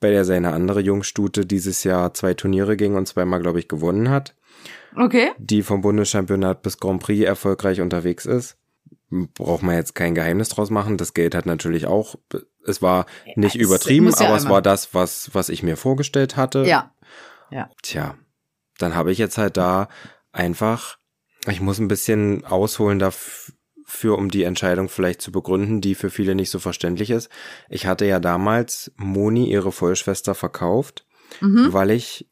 [0.00, 4.10] bei der seine andere Jungstute dieses Jahr zwei Turniere ging und zweimal, glaube ich, gewonnen
[4.10, 4.34] hat,
[4.96, 5.32] Okay.
[5.38, 8.56] die vom Bundeschampionat bis Grand Prix erfolgreich unterwegs ist.
[9.10, 10.98] Braucht man jetzt kein Geheimnis draus machen.
[10.98, 12.16] Das Geld hat natürlich auch,
[12.66, 16.36] es war nicht es übertrieben, ja aber es war das, was, was ich mir vorgestellt
[16.36, 16.64] hatte.
[16.64, 16.92] Ja.
[17.82, 18.16] Tja,
[18.78, 19.88] dann habe ich jetzt halt da
[20.32, 20.98] einfach,
[21.46, 23.54] ich muss ein bisschen ausholen dafür,
[24.16, 27.28] um die Entscheidung vielleicht zu begründen, die für viele nicht so verständlich ist.
[27.68, 31.06] Ich hatte ja damals Moni, ihre Vollschwester, verkauft,
[31.40, 31.72] Mhm.
[31.72, 32.28] weil ich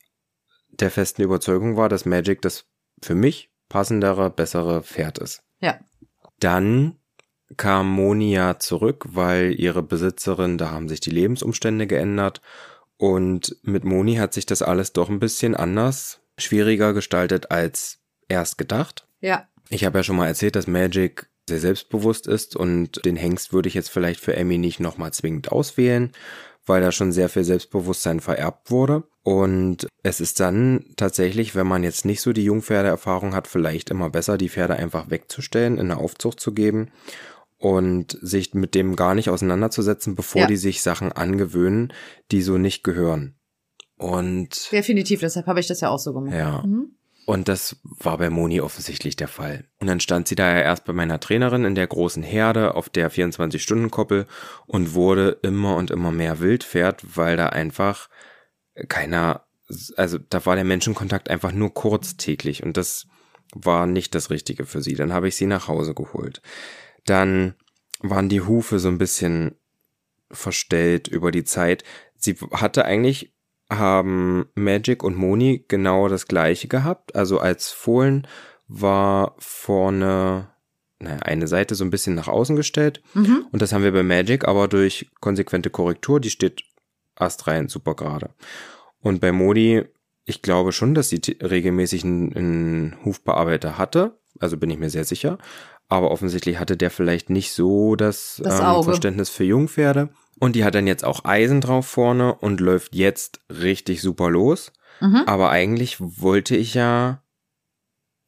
[0.71, 2.67] der festen Überzeugung war, dass Magic das
[3.03, 5.43] für mich passendere, bessere Pferd ist.
[5.61, 5.79] Ja.
[6.39, 6.97] Dann
[7.57, 12.43] kam Moni ja zurück, weil ihre Besitzerin, da haben sich die Lebensumstände geändert
[12.97, 18.59] und mit Moni hat sich das alles doch ein bisschen anders, schwieriger gestaltet als erst
[18.59, 19.07] gedacht.
[19.21, 19.49] Ja.
[19.69, 23.69] Ich habe ja schon mal erzählt, dass Magic sehr selbstbewusst ist und den Hengst würde
[23.69, 26.13] ich jetzt vielleicht für Emmy nicht nochmal zwingend auswählen,
[26.67, 29.05] weil da schon sehr viel Selbstbewusstsein vererbt wurde.
[29.23, 34.11] Und es ist dann tatsächlich, wenn man jetzt nicht so die Jungpferdeerfahrung hat, vielleicht immer
[34.11, 36.91] besser, die Pferde einfach wegzustellen, in eine Aufzucht zu geben
[37.59, 40.47] und sich mit dem gar nicht auseinanderzusetzen, bevor Ja.
[40.49, 41.93] die sich Sachen angewöhnen,
[42.33, 43.37] die so nicht gehören.
[43.97, 46.35] Und Definitiv, deshalb habe ich das ja auch so gemacht.
[46.35, 46.63] ja.
[46.67, 46.96] Mhm.
[47.27, 49.65] Und das war bei Moni offensichtlich der Fall.
[49.81, 52.89] Und dann stand sie da ja erst bei meiner Trainerin in der großen Herde auf
[52.89, 54.27] der 24-Stunden-Koppel
[54.67, 58.09] und wurde immer und immer mehr Wildpferd, weil da einfach
[58.89, 59.45] keiner,
[59.97, 63.09] also da war der Menschenkontakt einfach nur kurz täglich und das
[63.53, 64.95] war nicht das Richtige für sie.
[64.95, 66.43] Dann habe ich sie nach Hause geholt.
[67.07, 67.55] Dann
[67.99, 69.57] waren die Hufe so ein bisschen
[70.31, 71.83] verstellt über die Zeit.
[72.17, 73.36] Sie hatte eigentlich
[73.71, 77.17] haben Magic und Moni genau das gleiche gehabt.
[77.17, 78.27] Also als Fohlen
[78.69, 80.49] war vorne
[80.99, 83.03] naja, eine Seite so ein bisschen nach außen gestellt.
[83.15, 83.47] Mhm.
[83.53, 86.63] Und das haben wir bei Magic aber durch konsequente Korrektur, die steht
[87.17, 88.31] astrein super gerade.
[89.01, 89.85] Und bei Modi,
[90.25, 94.19] ich glaube schon, dass sie regelmäßig einen, einen Hufbearbeiter hatte.
[94.39, 95.39] Also bin ich mir sehr sicher.
[95.89, 98.85] Aber offensichtlich hatte der vielleicht nicht so das, Das ähm.
[98.85, 100.11] Verständnis für Jungpferde.
[100.39, 104.73] Und die hat dann jetzt auch Eisen drauf vorne und läuft jetzt richtig super los.
[105.01, 105.23] Mhm.
[105.27, 107.23] Aber eigentlich wollte ich ja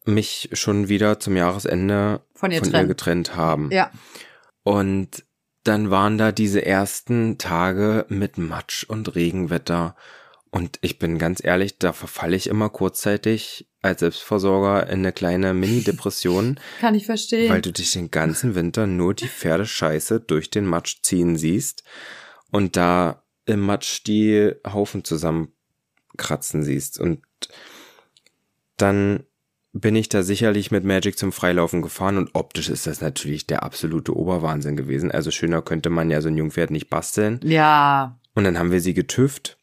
[0.05, 3.71] mich schon wieder zum Jahresende Von ihr von ihr getrennt haben.
[3.71, 3.91] Ja.
[4.63, 5.25] Und
[5.65, 9.97] dann waren da diese ersten Tage mit Matsch und Regenwetter.
[10.51, 15.53] Und ich bin ganz ehrlich, da verfalle ich immer kurzzeitig als Selbstversorger in eine kleine
[15.55, 17.51] Mini-Depression, Kann ich verstehen.
[17.53, 21.84] weil du dich den ganzen Winter nur die Pferdescheiße durch den Matsch ziehen siehst
[22.51, 26.99] und da im Matsch die Haufen zusammenkratzen siehst.
[26.99, 27.20] Und
[28.76, 29.24] dann
[29.72, 33.62] bin ich da sicherlich mit Magic zum Freilaufen gefahren und optisch ist das natürlich der
[33.62, 35.11] absolute Oberwahnsinn gewesen.
[35.11, 37.40] Also schöner könnte man ja so ein Jungpferd nicht basteln.
[37.44, 38.18] ja.
[38.34, 39.58] Und dann haben wir sie getüft.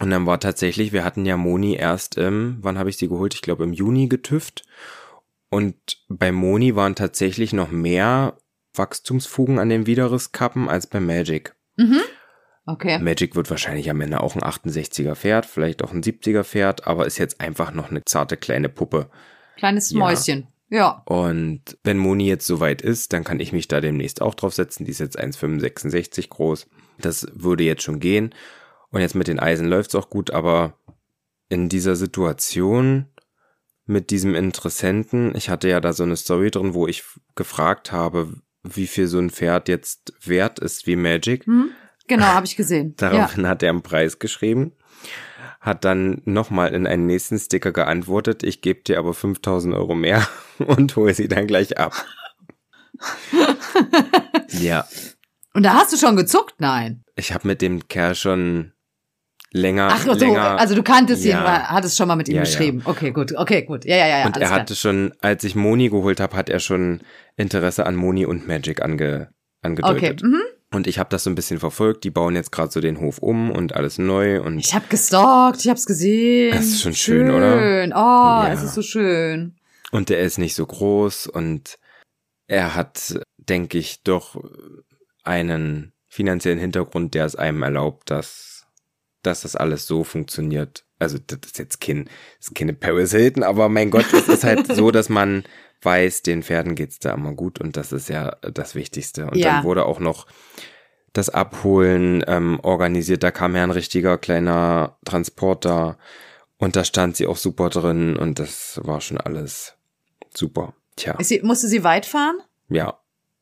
[0.00, 3.34] Und dann war tatsächlich, wir hatten ja Moni erst im, wann habe ich sie geholt?
[3.34, 4.64] Ich glaube im Juni getüft.
[5.50, 5.74] Und
[6.08, 8.36] bei Moni waren tatsächlich noch mehr
[8.74, 11.54] Wachstumsfugen an den Widerrisskappen als bei Magic.
[11.76, 12.00] Mhm.
[12.66, 12.98] Okay.
[12.98, 17.06] Magic wird wahrscheinlich am Ende auch ein 68er Pferd, vielleicht auch ein 70er Pferd, aber
[17.06, 19.10] ist jetzt einfach noch eine zarte kleine Puppe.
[19.56, 19.98] Kleines Ja.
[19.98, 20.48] Mäuschen.
[20.68, 21.02] Ja.
[21.06, 24.84] Und wenn Moni jetzt soweit ist, dann kann ich mich da demnächst auch drauf setzen.
[24.84, 26.66] Die ist jetzt 1,65 groß.
[26.98, 28.34] Das würde jetzt schon gehen.
[28.90, 30.74] Und jetzt mit den Eisen läuft's auch gut, aber
[31.48, 33.06] in dieser Situation
[33.88, 38.34] mit diesem Interessenten, ich hatte ja da so eine Story drin, wo ich gefragt habe,
[38.62, 41.46] wie viel so ein Pferd jetzt wert ist wie Magic.
[41.46, 41.70] Hm?
[42.06, 42.94] Genau, habe ich gesehen.
[42.98, 43.50] Daraufhin ja.
[43.50, 44.72] hat er einen Preis geschrieben,
[45.60, 50.28] hat dann nochmal in einen nächsten Sticker geantwortet, ich gebe dir aber 5000 Euro mehr
[50.58, 51.94] und hole sie dann gleich ab.
[54.50, 54.86] ja.
[55.54, 56.56] Und da hast du schon gezuckt?
[56.58, 57.04] Nein.
[57.16, 58.72] Ich habe mit dem Kerl schon
[59.52, 59.88] länger.
[59.90, 61.40] Ach, also, länger, also du kanntest ja.
[61.40, 62.82] ihn, hattest schon mal mit ihm ja, geschrieben.
[62.84, 62.90] Ja.
[62.90, 63.84] Okay, gut, okay, gut.
[63.84, 64.26] Ja, ja, ja.
[64.26, 64.76] Und er hatte klar.
[64.76, 67.00] schon, als ich Moni geholt habe, hat er schon
[67.36, 69.30] Interesse an Moni und Magic ange,
[69.62, 70.22] angedeutet.
[70.22, 70.26] Okay.
[70.26, 70.42] Mhm.
[70.70, 72.04] Und ich habe das so ein bisschen verfolgt.
[72.04, 74.42] Die bauen jetzt gerade so den Hof um und alles neu.
[74.42, 76.54] Und ich habe gestalkt, ich habe es gesehen.
[76.54, 77.58] Das ist schon schön, schön oder?
[77.58, 77.92] Schön.
[77.94, 79.56] Oh, es ist so schön.
[79.90, 81.78] Und der ist nicht so groß und
[82.46, 84.36] er hat, denke ich, doch
[85.22, 88.47] einen finanziellen Hintergrund, der es einem erlaubt, dass,
[89.22, 90.84] dass das alles so funktioniert.
[90.98, 92.04] Also das ist jetzt kein,
[92.38, 95.44] das ist keine Paris Hilton, aber mein Gott, es ist halt so, dass man
[95.82, 99.26] weiß, den Pferden geht's da immer gut und das ist ja das Wichtigste.
[99.26, 99.54] Und ja.
[99.54, 100.26] dann wurde auch noch
[101.12, 103.22] das Abholen ähm, organisiert.
[103.22, 105.98] Da kam ja ein richtiger kleiner Transporter
[106.58, 109.74] und da stand sie auch super drin und das war schon alles
[110.34, 110.74] super.
[110.96, 111.16] Tja.
[111.20, 112.38] Sie, musste sie weit fahren?
[112.68, 112.98] Ja.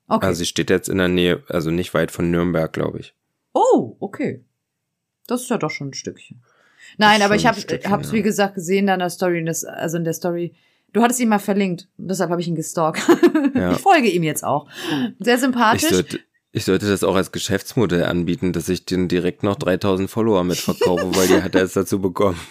[0.08, 0.26] Okay.
[0.26, 3.14] Also sie steht jetzt in der Nähe, also nicht weit von Nürnberg, glaube ich.
[3.54, 4.44] Oh, okay.
[5.26, 6.42] Das ist ja doch schon ein Stückchen.
[6.98, 10.04] Nein, aber ich habe es wie gesagt gesehen da in der Story, das, also in
[10.04, 10.54] der Story
[10.96, 11.88] Du hattest ihn mal verlinkt.
[11.98, 13.02] Deshalb habe ich ihn gestalkt.
[13.54, 13.72] Ja.
[13.76, 14.66] Ich folge ihm jetzt auch.
[15.18, 15.82] Sehr sympathisch.
[15.82, 16.20] Ich sollte,
[16.52, 21.14] ich sollte das auch als Geschäftsmodell anbieten, dass ich den direkt noch 3000 Follower mitverkaufe,
[21.14, 22.40] weil die hat er jetzt dazu bekommen.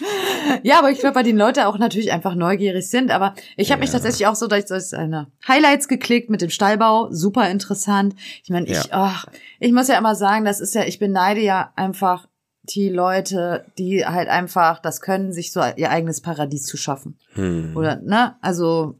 [0.62, 3.10] Ja, aber ich glaube, weil die Leute auch natürlich einfach neugierig sind.
[3.10, 3.84] Aber ich habe ja.
[3.84, 7.08] mich tatsächlich auch so durch seine Highlights geklickt mit dem Stallbau.
[7.10, 8.14] Super interessant.
[8.44, 9.24] Ich meine, ich, ja.
[9.58, 12.28] ich muss ja immer sagen, das ist ja, ich beneide ja einfach
[12.68, 17.18] die Leute, die halt einfach das können, sich so ihr eigenes Paradies zu schaffen.
[17.34, 17.76] Hm.
[17.76, 18.36] Oder, ne?
[18.40, 18.98] Also,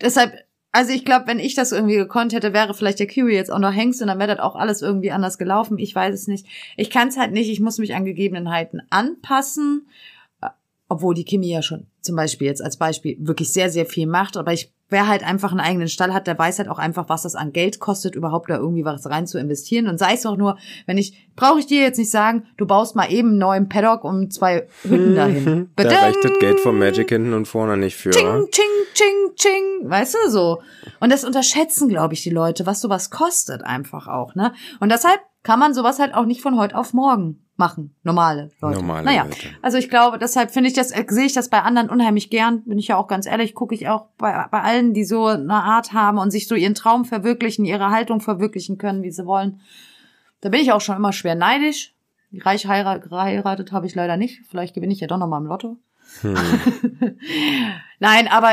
[0.00, 0.32] deshalb,
[0.72, 3.58] also ich glaube, wenn ich das irgendwie gekonnt hätte, wäre vielleicht der Kiwi jetzt auch
[3.58, 5.78] noch Hengst und dann wäre das auch alles irgendwie anders gelaufen.
[5.78, 6.46] Ich weiß es nicht.
[6.76, 7.50] Ich kann es halt nicht.
[7.50, 9.88] Ich muss mich an Gegebenheiten anpassen.
[10.88, 14.36] Obwohl die Kimi ja schon zum Beispiel jetzt als Beispiel wirklich sehr, sehr viel macht.
[14.36, 17.22] Aber ich wer halt einfach einen eigenen Stall hat, der weiß halt auch einfach, was
[17.22, 19.88] das an Geld kostet, überhaupt da irgendwie was rein zu investieren.
[19.88, 22.94] Und sei es auch nur, wenn ich, brauche ich dir jetzt nicht sagen, du baust
[22.94, 25.44] mal eben einen neuen Paddock um zwei Hütten dahin.
[25.44, 25.70] Mhm.
[25.74, 28.10] Da reicht das Geld vom Magic hinten und vorne nicht für.
[28.10, 28.64] Ching, ching,
[28.94, 29.90] ching, ching.
[29.90, 30.62] Weißt du so?
[31.00, 34.52] Und das unterschätzen, glaube ich, die Leute, was sowas kostet einfach auch, ne?
[34.78, 37.94] Und deshalb kann man sowas halt auch nicht von heute auf morgen machen.
[38.02, 38.78] Normale Leute.
[38.78, 39.48] Normale naja, Leute.
[39.60, 42.64] also ich glaube, deshalb finde ich das, äh, sehe ich das bei anderen unheimlich gern.
[42.64, 45.54] Bin ich ja auch ganz ehrlich, gucke ich auch bei, bei allen, die so eine
[45.54, 49.60] Art haben und sich so ihren Traum verwirklichen, ihre Haltung verwirklichen können, wie sie wollen.
[50.40, 51.94] Da bin ich auch schon immer schwer neidisch.
[52.40, 54.42] Reich geheiratet habe ich leider nicht.
[54.48, 55.76] Vielleicht gewinne ich ja doch noch mal im Lotto.
[56.22, 56.36] Hm.
[58.00, 58.52] Nein, aber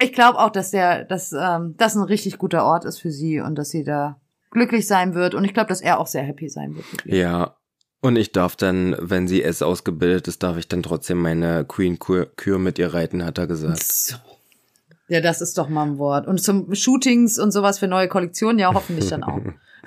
[0.00, 3.40] ich glaube auch, dass der, dass ähm, das ein richtig guter Ort ist für sie
[3.40, 4.20] und dass sie da
[4.50, 5.34] glücklich sein wird.
[5.34, 6.86] Und ich glaube, dass er auch sehr happy sein wird.
[7.04, 7.56] Ja,
[8.00, 11.98] und ich darf dann, wenn sie es ausgebildet ist, darf ich dann trotzdem meine Queen
[11.98, 13.82] Kür mit ihr reiten, hat er gesagt.
[13.82, 14.16] So.
[15.08, 16.26] Ja, das ist doch mal ein Wort.
[16.26, 19.40] Und zum Shootings und sowas für neue Kollektionen ja hoffentlich dann auch.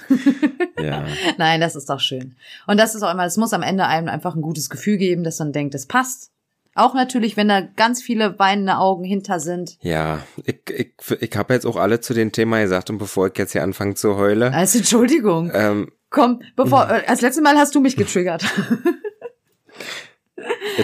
[0.82, 1.06] ja.
[1.38, 2.36] Nein, das ist doch schön.
[2.66, 5.24] Und das ist auch immer, es muss am Ende einem einfach ein gutes Gefühl geben,
[5.24, 6.32] dass man denkt, es passt.
[6.74, 9.78] Auch natürlich, wenn da ganz viele weinende Augen hinter sind.
[9.82, 13.38] Ja, ich, ich, ich habe jetzt auch alle zu dem Thema gesagt und bevor ich
[13.38, 14.54] jetzt hier anfange zu heulen.
[14.54, 15.52] Also Entschuldigung.
[15.54, 18.46] Ähm, Komm, bevor, äh, als letztes Mal hast du mich getriggert.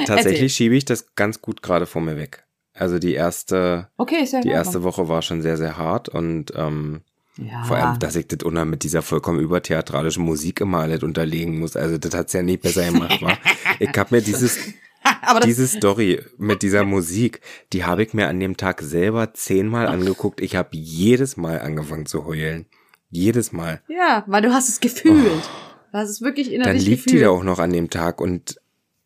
[0.06, 2.47] Tatsächlich schiebe ich das ganz gut gerade vor mir weg.
[2.78, 7.02] Also die erste, okay, die erste Woche war schon sehr, sehr hart und ähm,
[7.38, 7.64] ja.
[7.64, 11.76] vor allem, dass ich das unter mit dieser vollkommen übertheatralischen Musik immer alles unterlegen muss.
[11.76, 13.38] Also das hat's ja nicht besser gemacht, wa?
[13.80, 14.60] Ich habe mir dieses
[15.46, 17.42] diese Story mit dieser Musik,
[17.74, 20.42] die habe ich mir an dem Tag selber zehnmal angeguckt.
[20.42, 22.66] Ich habe jedes Mal angefangen zu heulen.
[23.10, 23.82] Jedes Mal.
[23.88, 25.32] Ja, weil du hast es gefühlt.
[25.32, 25.92] Oh.
[25.92, 27.22] Du hast es wirklich innerlich Dann liegt gefühlt.
[27.22, 28.60] die da auch noch an dem Tag und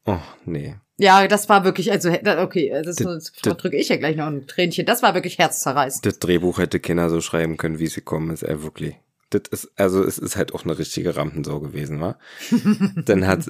[0.06, 0.76] oh, nee.
[1.02, 4.86] Ja, das war wirklich, also okay, das, das, drücke ich ja gleich noch ein Tränchen.
[4.86, 6.06] Das war wirklich herzzerreißend.
[6.06, 8.96] Das Drehbuch hätte Kinder so schreiben können, wie sie kommen, ist er wirklich.
[9.32, 12.20] Das ist, also es ist halt auch eine richtige Rampensau gewesen, wa?
[13.06, 13.46] dann hat,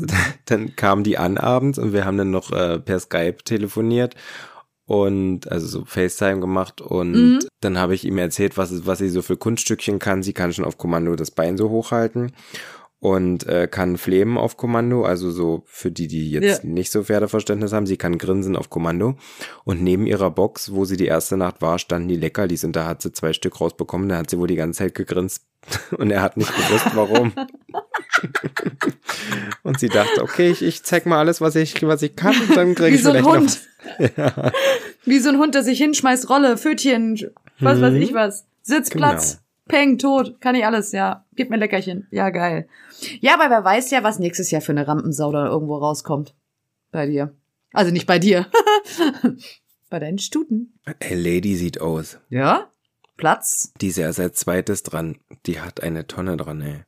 [0.46, 4.16] dann kam die an abends und wir haben dann noch äh, per Skype telefoniert
[4.86, 7.40] und also so FaceTime gemacht und mhm.
[7.60, 10.24] dann habe ich ihm erzählt, was, was sie so für Kunststückchen kann.
[10.24, 12.32] Sie kann schon auf Kommando das Bein so hochhalten
[13.02, 16.70] und äh, kann flemen auf Kommando, also so für die, die jetzt ja.
[16.70, 19.16] nicht so Pferdeverständnis haben, sie kann grinsen auf Kommando
[19.64, 22.86] und neben ihrer Box, wo sie die erste Nacht war, standen die Leckerlis und da
[22.86, 25.44] hat sie zwei Stück rausbekommen, da hat sie wohl die ganze Zeit gegrinst
[25.98, 27.34] und er hat nicht gewusst, warum.
[29.64, 32.56] und sie dachte, okay, ich, ich zeig mal alles, was ich, was ich kann und
[32.56, 33.62] dann krieg Wie ich so ein Hund.
[34.16, 34.52] was.
[35.06, 37.20] Wie so ein Hund, der sich hinschmeißt, Rolle, Pfötchen,
[37.60, 38.46] was weiß ich was.
[38.62, 39.42] Sitzplatz,
[39.72, 39.72] Genau.
[39.72, 41.26] Peng, tot, kann ich alles, ja.
[41.36, 42.08] Gib mir Leckerchen.
[42.12, 42.68] Ja, geil.
[43.20, 46.36] Ja, aber wer weiß ja, was nächstes Jahr für eine Rampensau da irgendwo rauskommt.
[46.92, 47.36] Bei dir.
[47.74, 48.48] Also nicht bei dir.
[49.90, 50.74] bei deinen Stuten.
[51.00, 52.20] Hey, Lady sieht aus.
[52.30, 52.70] Ja?
[53.18, 53.72] Platz.
[53.80, 55.18] Die ist ja seit zweites dran.
[55.46, 56.84] Die hat eine Tonne dran, ey.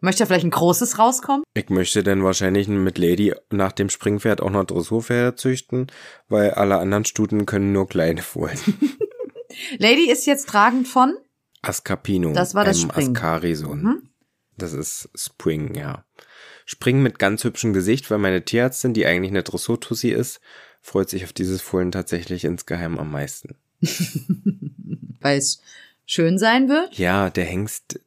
[0.00, 1.42] Möchte ja vielleicht ein großes rauskommen?
[1.54, 5.88] Ich möchte dann wahrscheinlich mit Lady nach dem Springpferd auch noch Dressurpferde züchten,
[6.28, 8.58] weil alle anderen Stuten können nur kleine Fohlen.
[9.78, 11.16] Lady ist jetzt tragend von?
[11.62, 12.32] Ascapino.
[12.32, 13.16] Das war das einem Spring.
[13.16, 13.82] Ascari-Sohn.
[13.82, 14.02] Mhm.
[14.58, 16.04] Das ist Spring, ja.
[16.66, 20.40] Spring mit ganz hübschem Gesicht, weil meine Tierärztin, die eigentlich eine Dressurtussi ist,
[20.82, 23.56] freut sich auf dieses Fohlen tatsächlich insgeheim am meisten.
[25.20, 25.62] Weil es
[26.06, 26.98] schön sein wird.
[26.98, 28.00] Ja, der Hengst,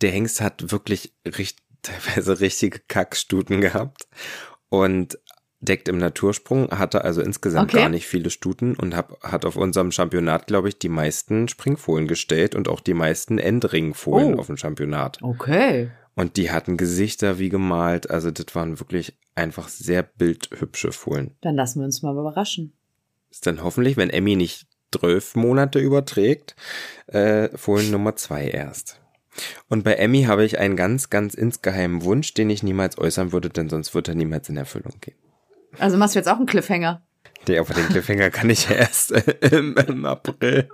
[0.00, 4.08] der Hengst hat wirklich richt, teilweise richtige Kackstuten gehabt
[4.68, 5.18] und
[5.60, 7.82] deckt im Natursprung, hatte also insgesamt Okay.
[7.82, 12.06] gar nicht viele Stuten und hab, hat auf unserem Championat, glaube ich, die meisten Springfohlen
[12.06, 14.38] gestellt und auch die meisten Endringfohlen Oh.
[14.38, 15.18] auf dem Championat.
[15.22, 15.90] Okay.
[16.14, 21.34] Und die hatten Gesichter wie gemalt, also das waren wirklich einfach sehr bildhübsche Fohlen.
[21.42, 22.72] Dann lassen wir uns mal überraschen.
[23.30, 26.56] Ist dann hoffentlich, wenn Emmy nicht zwölf Monate überträgt,
[27.08, 29.00] äh, Fohlen Nummer zwei erst.
[29.68, 33.50] Und bei Emmy habe ich einen ganz, ganz insgeheimen Wunsch, den ich niemals äußern würde,
[33.50, 35.14] denn sonst wird er niemals in Erfüllung gehen.
[35.78, 37.02] Also machst du jetzt auch einen Cliffhanger.
[37.46, 40.68] Der aber den Cliffhanger kann ich ja erst äh, im, im April.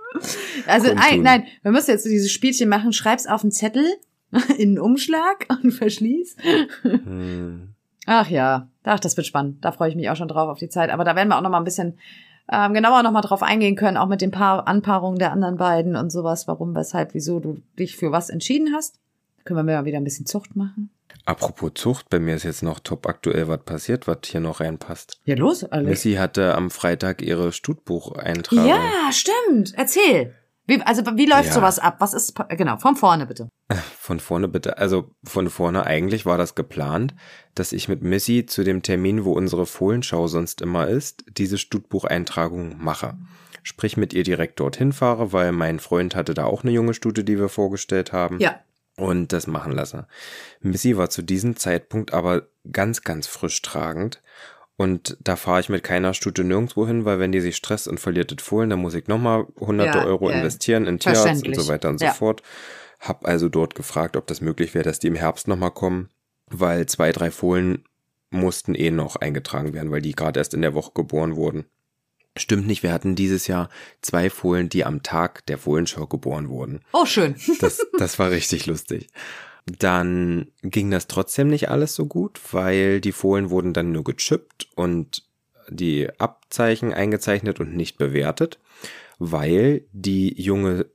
[0.67, 2.91] Also nein, nein, wir müssen jetzt dieses Spielchen machen.
[2.91, 3.85] Schreib's auf einen Zettel
[4.57, 6.35] in einen Umschlag und verschließ.
[6.81, 7.75] Hm.
[8.05, 9.63] Ach ja, ach, das wird spannend.
[9.63, 10.89] Da freue ich mich auch schon drauf auf die Zeit.
[10.89, 11.97] Aber da werden wir auch noch mal ein bisschen
[12.51, 15.95] ähm, genauer noch mal drauf eingehen können, auch mit den Paar Anpaarungen der anderen beiden
[15.95, 16.47] und sowas.
[16.47, 18.99] Warum, weshalb, wieso du dich für was entschieden hast.
[19.43, 20.89] Können wir mal wieder ein bisschen Zucht machen.
[21.25, 25.19] Apropos Zucht, bei mir ist jetzt noch top aktuell was passiert, was hier noch reinpasst.
[25.25, 25.89] Ja, los, Alex.
[25.89, 28.67] Missy hatte am Freitag ihre Stutbucheintragung.
[28.67, 29.73] Ja, stimmt.
[29.75, 30.35] Erzähl.
[30.67, 31.53] Wie, also wie läuft Ja.
[31.53, 31.97] sowas ab?
[31.99, 33.49] Was ist genau von vorne bitte?
[33.99, 34.77] Von vorne bitte.
[34.77, 37.15] Also von vorne eigentlich war das geplant,
[37.55, 42.75] dass ich mit Missy zu dem Termin, wo unsere Fohlenschau sonst immer ist, diese Stutbucheintragung
[42.77, 43.15] mache.
[43.63, 47.23] Sprich mit ihr direkt dorthin fahre, weil mein Freund hatte da auch eine junge Stute,
[47.23, 48.39] die wir vorgestellt haben.
[48.39, 48.59] Ja.
[48.97, 50.07] Und das machen lasse.
[50.61, 54.21] Missy war zu diesem Zeitpunkt aber ganz, ganz frisch tragend.
[54.77, 57.99] Und da fahre ich mit keiner Stute nirgendwo hin, weil wenn die sich stresst und
[57.99, 60.37] verliert das Fohlen, dann muss ich nochmal hunderte Ja, Euro ja.
[60.37, 62.11] investieren in Tierarzt und so weiter und Ja.
[62.11, 62.43] so fort.
[62.99, 66.09] Hab also dort gefragt, ob das möglich wäre, dass die im Herbst nochmal kommen,
[66.47, 67.83] weil zwei, drei Fohlen
[68.31, 71.65] mussten eh noch eingetragen werden, weil die gerade erst in der Woche geboren wurden.
[72.37, 73.69] Stimmt nicht, wir hatten dieses Jahr
[74.01, 76.81] zwei Fohlen, die am Tag der Fohlenschau geboren wurden.
[76.91, 77.35] Oh, schön.
[77.59, 79.07] Das, das war richtig lustig.
[79.65, 84.67] Dann ging das trotzdem nicht alles so gut, weil die Fohlen wurden dann nur gechippt
[84.75, 85.23] und
[85.69, 88.59] die Abzeichen eingezeichnet und nicht bewertet,
[89.17, 90.85] weil die junge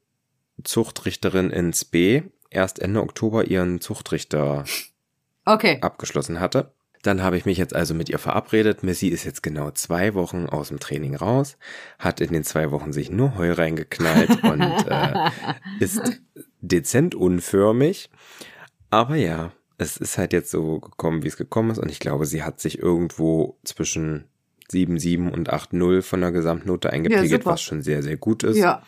[0.63, 4.65] Zuchtrichterin ins B erst Ende Oktober ihren Zuchtrichter
[5.45, 5.79] Okay.
[5.81, 6.73] abgeschlossen hatte.
[7.03, 8.83] Dann habe ich mich jetzt also mit ihr verabredet.
[8.83, 11.57] Missy ist jetzt genau zwei Wochen aus dem Training raus,
[11.99, 15.31] hat in den zwei Wochen sich nur Heu reingeknallt und äh,
[15.79, 16.21] ist
[16.61, 18.11] dezent unförmig.
[18.91, 21.79] Aber ja, es ist halt jetzt so gekommen, wie es gekommen ist.
[21.79, 24.25] Und ich glaube, sie hat sich irgendwo zwischen
[24.71, 27.53] 7,7 und 8,0 von der Gesamtnote eingepegelt, super.
[27.53, 28.83] was schon sehr, sehr gut ist Ja.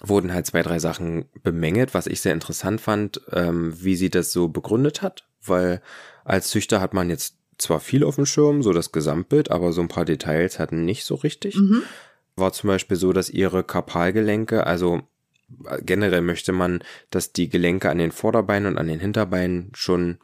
[0.00, 4.32] wurden halt zwei, drei Sachen bemängelt, was ich sehr interessant fand, ähm, wie sie das
[4.32, 5.80] so begründet hat, weil
[6.24, 9.80] als Züchter hat man jetzt zwar viel auf dem Schirm, so das Gesamtbild, aber so
[9.80, 11.56] ein paar Details hatten nicht so richtig.
[11.56, 11.82] Mhm.
[12.36, 15.02] War zum Beispiel so, dass ihre Karpalgelenke, also
[15.66, 20.18] äh, generell möchte man, dass die Gelenke an den Vorderbeinen und an den Hinterbeinen schon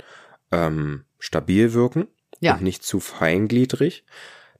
[0.53, 2.09] ähm, stabil wirken
[2.41, 2.55] Ja.
[2.55, 4.05] und nicht zu feingliedrig.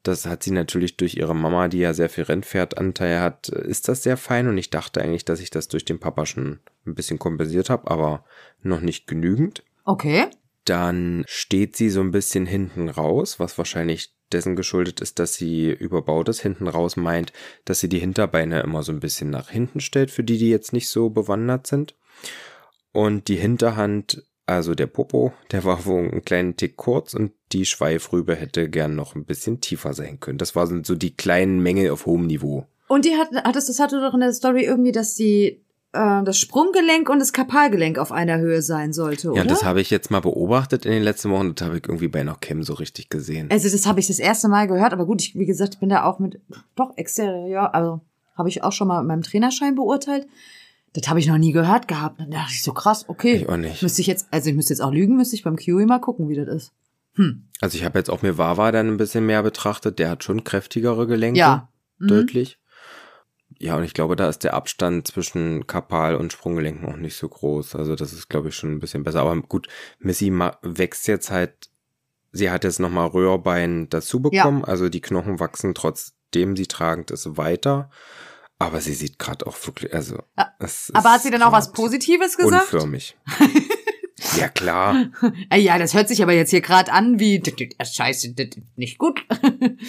[0.03, 4.03] Das hat sie natürlich durch ihre Mama, die ja sehr viel Rennpferdanteil hat, ist das
[4.03, 7.19] sehr fein und ich dachte eigentlich, dass ich das durch den Papa schon ein bisschen
[7.19, 8.25] kompensiert habe, aber
[8.63, 9.63] noch nicht genügend.
[9.85, 10.29] Okay.
[10.71, 15.69] Dann steht sie so ein bisschen hinten raus, was wahrscheinlich dessen geschuldet ist, dass sie
[15.69, 16.43] überbaut ist.
[16.43, 17.33] Hinten raus meint,
[17.65, 20.73] dass sie die Hinterbeine immer so ein bisschen nach hinten stellt, für die, die jetzt
[20.73, 21.97] nicht so bewandert sind.
[22.93, 27.67] Und die Hinterhand, also der Popo, der war wohl einen kleinen Tick kurz und die
[27.67, 30.39] Schweifrübe hätte gern noch ein bisschen tiefer sein können.
[30.39, 32.69] Das waren so die kleinen Mängel auf hohem Niveau.
[32.87, 36.39] Und die hat, hattest, das hatte doch in der Story irgendwie, dass die äh, das
[36.39, 39.43] Sprunggelenk und das Kapalgelenk auf einer Höhe sein sollte, Ja, oder?
[39.43, 41.55] und das habe ich jetzt mal beobachtet in den letzten Wochen.
[41.55, 43.49] Das habe ich irgendwie bei noch Chem so richtig gesehen.
[43.51, 45.89] also das habe ich das erste Mal gehört, aber gut, ich, wie gesagt, ich bin
[45.89, 46.41] da auch mit,
[46.77, 48.01] doch, Exterior, also
[48.37, 50.27] habe ich auch schon mal in meinem Trainerschein beurteilt,
[50.93, 52.19] Das habe ich noch nie gehört gehabt.
[52.21, 53.35] Dann dachte ich so krass, okay.
[53.37, 53.83] Ich auch nicht.
[53.83, 56.29] Müsste ich jetzt, also ich müsste jetzt auch lügen, müsste ich beim Kiwi mal gucken,
[56.29, 56.73] wie das ist.
[57.15, 57.45] Hm.
[57.61, 59.99] Also ich habe jetzt auch mir Wawa dann ein bisschen mehr betrachtet.
[59.99, 61.39] Der hat schon kräftigere Gelenke.
[61.39, 61.69] Ja.
[61.99, 62.09] Mhm.
[62.09, 62.59] Deutlich.
[63.63, 67.29] Ja, und ich glaube, da ist der Abstand zwischen Kapal und Sprunggelenken auch nicht so
[67.29, 67.77] groß.
[67.77, 69.21] Also das ist, glaube ich, schon ein bisschen besser.
[69.21, 70.33] Aber gut, Missy
[70.63, 71.69] wächst jetzt halt,
[72.33, 74.65] sie hat jetzt nochmal Röhrbein dazu bekommen.
[74.65, 77.91] Also die Knochen wachsen trotzdem sie tragend ist weiter.
[78.59, 80.23] Aber sie sieht gerade auch wirklich, also.
[80.39, 80.55] Ja,
[80.95, 82.73] Aber hat sie denn auch was Positives gesagt?
[82.73, 83.17] Unförmig.
[84.39, 85.11] ja, klar.
[85.51, 88.77] Ah ja, das hört sich aber jetzt hier gerade an wie, das scheiße, das ist
[88.77, 89.23] nicht gut.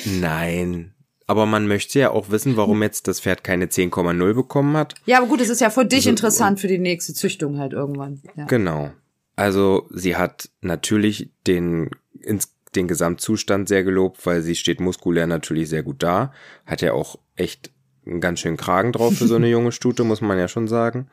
[0.05, 0.93] Nein.
[1.27, 4.95] Aber man möchte ja auch wissen, warum jetzt das Pferd keine 10,0 bekommen hat.
[5.05, 7.73] ja, aber gut, es ist ja für dich Also, interessant für die nächste Züchtung halt
[7.73, 8.21] irgendwann.
[8.35, 8.45] Ja.
[8.45, 8.91] Genau.
[9.35, 15.69] Also sie hat natürlich den, ins, den Gesamtzustand sehr gelobt, weil sie steht muskulär natürlich
[15.69, 16.33] sehr gut da.
[16.65, 17.71] Hat ja auch echt
[18.05, 21.07] einen ganz schönen Kragen drauf für so eine junge Stute, muss man ja schon sagen.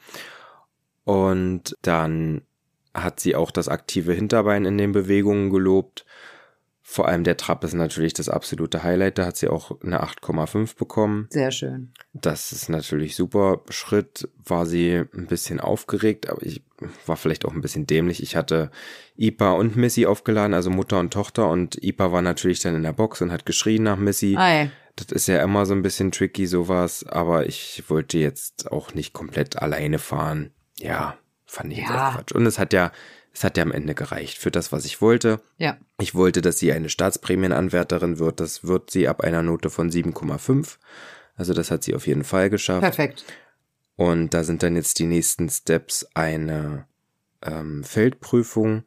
[1.05, 2.43] Und dann
[2.93, 6.05] hat sie auch das aktive Hinterbein in den Bewegungen gelobt.
[6.91, 9.19] Vor allem der Trab ist natürlich das absolute Highlight.
[9.19, 11.27] Da hat sie auch eine 8,5 bekommen.
[11.29, 11.93] Sehr schön.
[12.15, 13.61] Das ist natürlich super.
[13.69, 16.63] Schritt war sie ein bisschen aufgeregt, aber ich
[17.05, 18.23] war vielleicht auch ein bisschen dämlich.
[18.23, 18.71] Ich hatte
[19.19, 22.95] Ipa und Missy aufgeladen, also Mutter und Tochter, und Ipa war natürlich dann in der
[22.95, 24.37] Box und hat geschrien nach Missy.
[24.39, 24.71] Ei.
[24.97, 29.13] Das ist ja immer so ein bisschen tricky, sowas, aber ich wollte jetzt auch nicht
[29.13, 30.53] komplett alleine fahren.
[30.79, 32.09] Ja, fand ich Ja.
[32.09, 32.33] auch Quatsch.
[32.33, 32.93] Und es hat ja,
[33.39, 35.41] es hat ja am Ende gereicht für das, was ich wollte.
[35.59, 35.77] Ja.
[36.01, 38.41] Ich wollte, dass sie eine Staatsprämienanwärterin wird.
[38.41, 40.79] Das wird sie ab einer Note von 7,5.
[41.37, 42.81] Also das hat sie auf jeden Fall geschafft.
[42.81, 43.25] Perfekt.
[43.95, 46.87] Und da sind dann jetzt die nächsten Steps eine
[47.43, 48.83] ähm, Feldprüfung.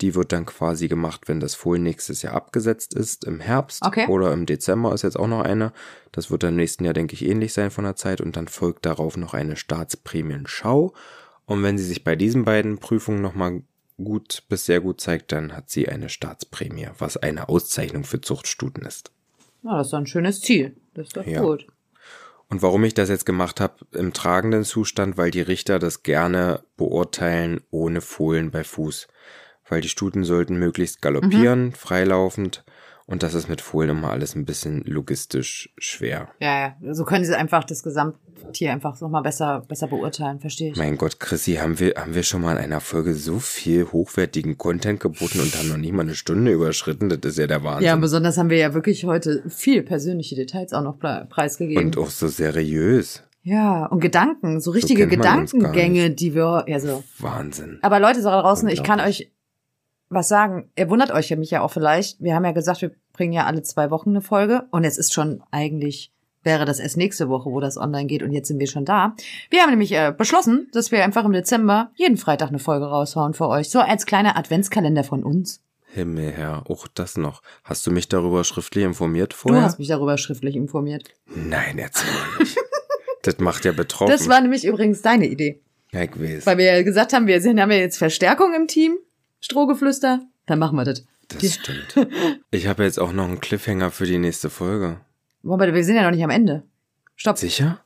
[0.00, 4.08] Die wird dann quasi gemacht, wenn das Fohlen nächstes Jahr abgesetzt ist, im Herbst Okay.
[4.08, 5.72] oder im Dezember ist jetzt auch noch eine.
[6.10, 8.20] Das wird dann im nächsten Jahr, denke ich, ähnlich sein von der Zeit.
[8.20, 10.92] Und dann folgt darauf noch eine Staatsprämienschau.
[11.44, 13.62] Und wenn sie sich bei diesen beiden Prüfungen nochmal
[13.96, 18.84] gut bis sehr gut zeigt, dann hat sie eine Staatsprämie, was eine Auszeichnung für Zuchtstuten
[18.84, 19.10] ist.
[19.62, 20.76] Na, das ist ein schönes Ziel.
[20.94, 21.40] Das ist doch Ja.
[21.40, 21.66] gut.
[22.48, 26.62] Und warum ich das jetzt gemacht habe im tragenden Zustand, weil die Richter das gerne
[26.76, 29.08] beurteilen ohne Fohlen bei Fuß.
[29.68, 32.62] Weil die Stuten sollten möglichst galoppieren, freilaufend.
[33.06, 36.28] Und das ist mit Fohlen immer alles ein bisschen logistisch schwer.
[36.40, 36.94] Ja, ja.
[36.94, 40.76] So können sie einfach das Gesamttier einfach nochmal besser, besser beurteilen, verstehe ich.
[40.76, 44.56] Mein Gott, Chrissy, haben wir, haben wir schon mal in einer Folge so viel hochwertigen
[44.56, 47.08] Content geboten und haben noch nicht mal eine Stunde überschritten?
[47.08, 47.86] Das ist ja der Wahnsinn.
[47.86, 51.84] Ja, besonders haben wir ja wirklich heute viel persönliche Details auch noch pre- preisgegeben.
[51.86, 53.22] und auch so seriös.
[53.42, 57.02] ja, und Gedanken, so richtige gar Gedankengänge, die wir, ja so.
[57.18, 57.78] Wahnsinn.
[57.82, 59.30] Aber Leute, so da draußen, ich kann euch
[60.14, 60.70] was sagen.
[60.76, 62.20] Ihr wundert euch ja mich ja auch vielleicht.
[62.20, 64.64] Wir haben ja gesagt, wir bringen ja alle zwei Wochen eine Folge.
[64.70, 68.22] Und es ist schon eigentlich, wäre das erst nächste Woche, wo das online geht.
[68.22, 69.14] Und jetzt sind wir schon da.
[69.50, 73.34] Wir haben nämlich äh, beschlossen, dass wir einfach im Dezember jeden Freitag eine Folge raushauen
[73.34, 73.70] für euch.
[73.70, 75.60] So als kleiner Adventskalender von uns.
[75.92, 77.42] Himmelherr, auch das noch.
[77.64, 79.60] Hast du mich darüber schriftlich informiert vorher?
[79.60, 81.10] Du hast mich darüber schriftlich informiert.
[81.26, 82.56] Nein, erzähl mal nicht.
[83.22, 84.10] das macht ja betroffen.
[84.10, 85.60] Das war nämlich übrigens deine Idee.
[85.92, 86.46] ja, ich weiß.
[86.46, 88.96] Weil wir ja gesagt haben, wir sind, haben ja jetzt Verstärkung im Team.
[89.42, 90.20] Strohgeflüster.
[90.46, 91.04] Dann machen wir das.
[91.28, 92.08] Das stimmt.
[92.50, 95.00] Ich habe jetzt auch noch einen Cliffhanger für die nächste Folge.
[95.42, 96.62] Wobei, wir sind ja noch nicht am Ende.
[97.16, 97.36] Stopp.
[97.36, 97.80] Sicher?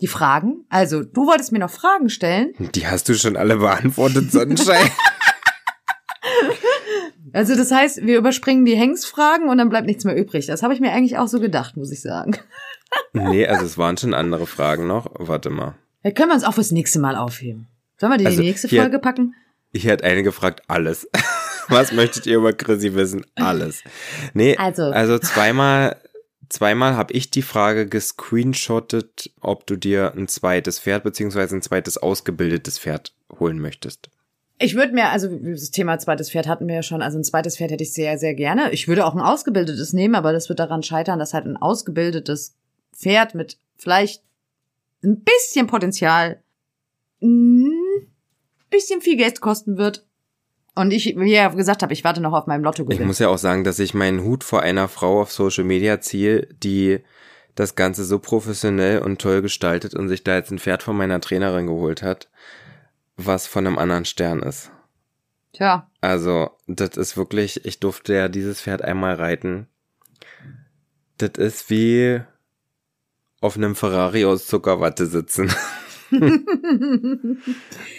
[0.00, 0.64] Die Fragen?
[0.68, 2.52] Also, du wolltest mir noch Fragen stellen.
[2.58, 4.90] Die hast du schon alle beantwortet, Sonnenschein.
[7.32, 10.46] Also, das heißt, wir überspringen die Hengstfragen und dann bleibt nichts mehr übrig.
[10.46, 12.36] Das habe ich mir eigentlich auch so gedacht, muss ich sagen.
[13.12, 15.10] nee, also es waren schon andere Fragen noch.
[15.14, 15.74] Warte mal.
[16.04, 17.66] Da können wir uns auch fürs nächste Mal aufheben.
[17.98, 19.34] Sollen wir die Also, die nächste Folge packen?
[19.74, 21.08] Ich hätte eine gefragt, alles.
[21.68, 23.26] Was möchtet ihr über Chrissy wissen?
[23.34, 23.82] Alles.
[24.32, 24.84] Nee, Also.
[24.84, 25.96] also zweimal,
[26.48, 31.98] zweimal habe ich die Frage gescreenshottet, ob du dir ein zweites Pferd beziehungsweise ein zweites
[31.98, 34.10] ausgebildetes Pferd holen möchtest.
[34.58, 37.56] Ich würde mir, also das Thema zweites Pferd hatten wir ja schon, also ein zweites
[37.56, 38.70] Pferd hätte ich sehr, sehr gerne.
[38.70, 42.54] Ich würde auch ein ausgebildetes nehmen, aber das wird daran scheitern, dass halt ein ausgebildetes
[42.92, 44.22] Pferd mit vielleicht
[45.02, 46.40] ein bisschen Potenzial
[48.74, 50.06] bisschen viel Geld kosten wird.
[50.74, 53.06] Und ich, wie ja gesagt habe, ich warte noch auf meinem Ich Lottogewinn.
[53.06, 56.48] muss ja auch sagen, dass ich meinen Hut vor einer Frau auf Social Media ziehe,
[56.62, 57.00] die
[57.54, 61.20] das Ganze so professionell und toll gestaltet und sich da jetzt ein Pferd von meiner
[61.20, 62.28] Trainerin geholt hat,
[63.16, 64.72] was von einem anderen Stern ist.
[65.52, 69.68] Tja, Also, das ist wirklich, ich durfte ja dieses Pferd einmal reiten.
[71.18, 72.20] Das ist wie
[73.40, 75.52] auf einem Ferrari aus Zuckerwatte sitzen.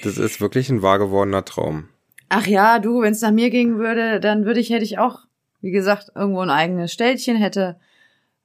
[0.03, 1.89] das ist wirklich ein wahr gewordener Traum.
[2.29, 5.19] Ach ja, du, wenn es nach mir gehen würde, dann würde ich, hätte ich auch,
[5.61, 7.77] wie gesagt, irgendwo ein eigenes Ställchen, hätte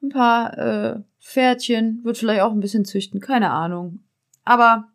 [0.03, 4.01] ein paar äh, Pferdchen, würde vielleicht auch ein bisschen züchten, keine Ahnung.
[4.45, 4.89] Aber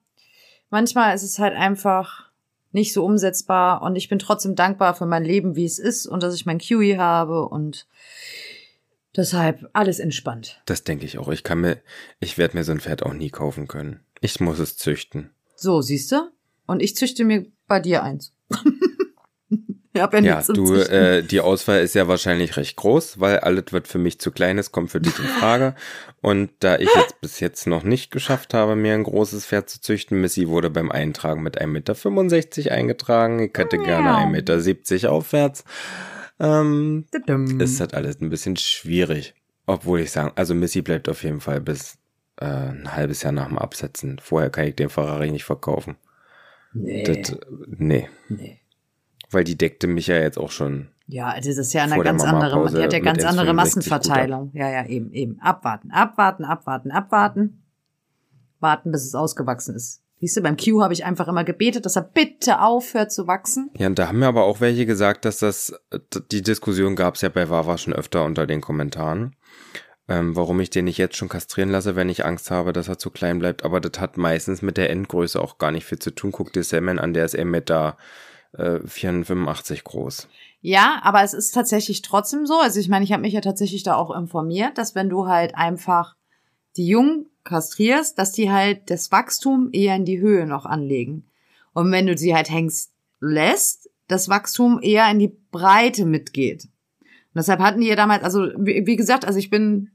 [0.69, 2.29] manchmal ist es halt einfach
[2.71, 6.23] nicht so umsetzbar und ich bin trotzdem dankbar für mein Leben, wie es ist und
[6.23, 7.87] dass ich mein Kiwi habe und
[9.15, 10.61] deshalb alles entspannt.
[10.65, 11.29] Das denke ich auch.
[11.29, 11.81] Ich kann mir,
[12.19, 14.04] ich werde mir so ein Pferd auch nie kaufen können.
[14.25, 15.29] Ich muss es züchten.
[15.55, 16.31] So, siehst du?
[16.65, 18.33] Und ich züchte mir bei dir eins.
[19.93, 23.99] ja, ja du, äh, die Auswahl ist ja wahrscheinlich recht groß, weil alles, was für
[23.99, 25.75] mich zu klein ist, kommt für dich in Frage.
[26.21, 29.79] Und da ich jetzt bis jetzt noch nicht geschafft habe, mir ein großes Pferd zu
[29.79, 33.39] züchten, Missy wurde beim Eintragen mit 1,65 Meter eingetragen.
[33.41, 35.65] Ich hätte gerne 1,70 Meter aufwärts.
[36.39, 37.05] Ähm,
[37.59, 39.35] ist das alles ein bisschen schwierig.
[39.67, 41.99] Obwohl ich sagen, also Missy bleibt auf jeden Fall bis
[42.37, 44.19] äh, ein halbes Jahr nach dem Absetzen.
[44.19, 45.97] Vorher kann ich den Ferrari nicht verkaufen.
[46.73, 47.03] Nee.
[47.03, 48.09] Das, nee.
[48.27, 48.59] nee.
[49.31, 50.89] Weil die deckte mich ja jetzt auch schon.
[51.07, 54.51] Ja, das ist ja eine ganz andere, die hat ja ganz andere Massenverteilung.
[54.53, 55.39] Ja, ja, eben, eben.
[55.39, 57.61] Abwarten, abwarten, abwarten, abwarten.
[58.59, 60.01] Warten, bis es ausgewachsen ist.
[60.19, 63.69] Siehst du, beim Q habe ich einfach immer gebetet, dass er bitte aufhört zu wachsen.
[63.77, 65.73] Ja, und da haben mir aber auch welche gesagt, dass das,
[66.31, 69.35] die Diskussion gab es ja bei Wawa schon öfter unter den Kommentaren
[70.07, 72.97] ähm, warum ich den nicht jetzt schon kastrieren lasse, wenn ich Angst habe, dass er
[72.97, 73.63] zu klein bleibt.
[73.63, 76.31] Aber das hat meistens mit der Endgröße auch gar nicht viel zu tun.
[76.31, 77.97] Guck dir Salmon an, der ist 1,85 Meter
[78.53, 80.27] äh, 85 groß.
[80.61, 82.59] Ja, aber es ist tatsächlich trotzdem so.
[82.59, 85.55] Also ich meine, ich habe mich ja tatsächlich da auch informiert, dass wenn du halt
[85.55, 86.15] einfach
[86.77, 91.25] die Jungen kastrierst, dass die halt das Wachstum eher in die Höhe noch anlegen.
[91.73, 96.65] Und wenn du sie halt hängst lässt, das Wachstum eher in die Breite mitgeht.
[97.03, 99.91] Und deshalb hatten die ja damals, also wie, wie gesagt, also ich bin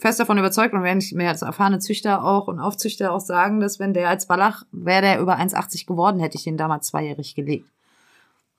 [0.00, 3.60] fest davon überzeugt und wenn ich mir als erfahrene Züchter auch und Aufzüchter auch sagen,
[3.60, 7.34] dass wenn der als Wallach, wäre der über 1,80 geworden, hätte ich den damals zweijährig
[7.34, 7.70] gelegt.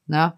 [0.05, 0.33] Ne?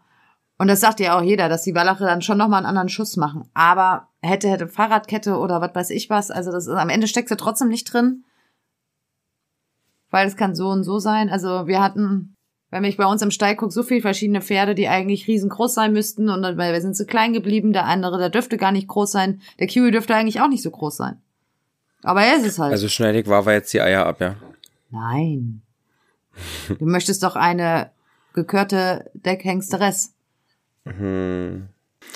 [0.57, 3.17] Und das sagt ja auch jeder, dass die Wallache dann schon nochmal einen anderen Schuss
[3.17, 3.49] machen.
[3.53, 7.29] Aber hätte, hätte Fahrradkette oder was weiß ich was, also das ist, am Ende steckt
[7.29, 8.23] sie trotzdem nicht drin.
[10.09, 11.29] Weil es kann so und so sein.
[11.29, 12.32] Also wir hatten
[12.73, 15.93] wenn ich bei uns im Stall gucke, so viele verschiedene Pferde, die eigentlich riesengroß sein
[15.93, 18.87] müssten und dann, weil wir sind zu klein geblieben, der andere, der dürfte gar nicht
[18.87, 21.21] groß sein, der Kiwi dürfte eigentlich auch nicht so groß sein.
[22.01, 22.71] Aber er ist es halt.
[22.71, 24.35] Also schneidig war wir jetzt die Eier ab, ja?
[24.91, 25.61] Nein.
[26.79, 27.91] Du möchtest doch eine
[28.33, 30.13] gekörte Deckhengsteress.
[30.85, 31.69] Hm.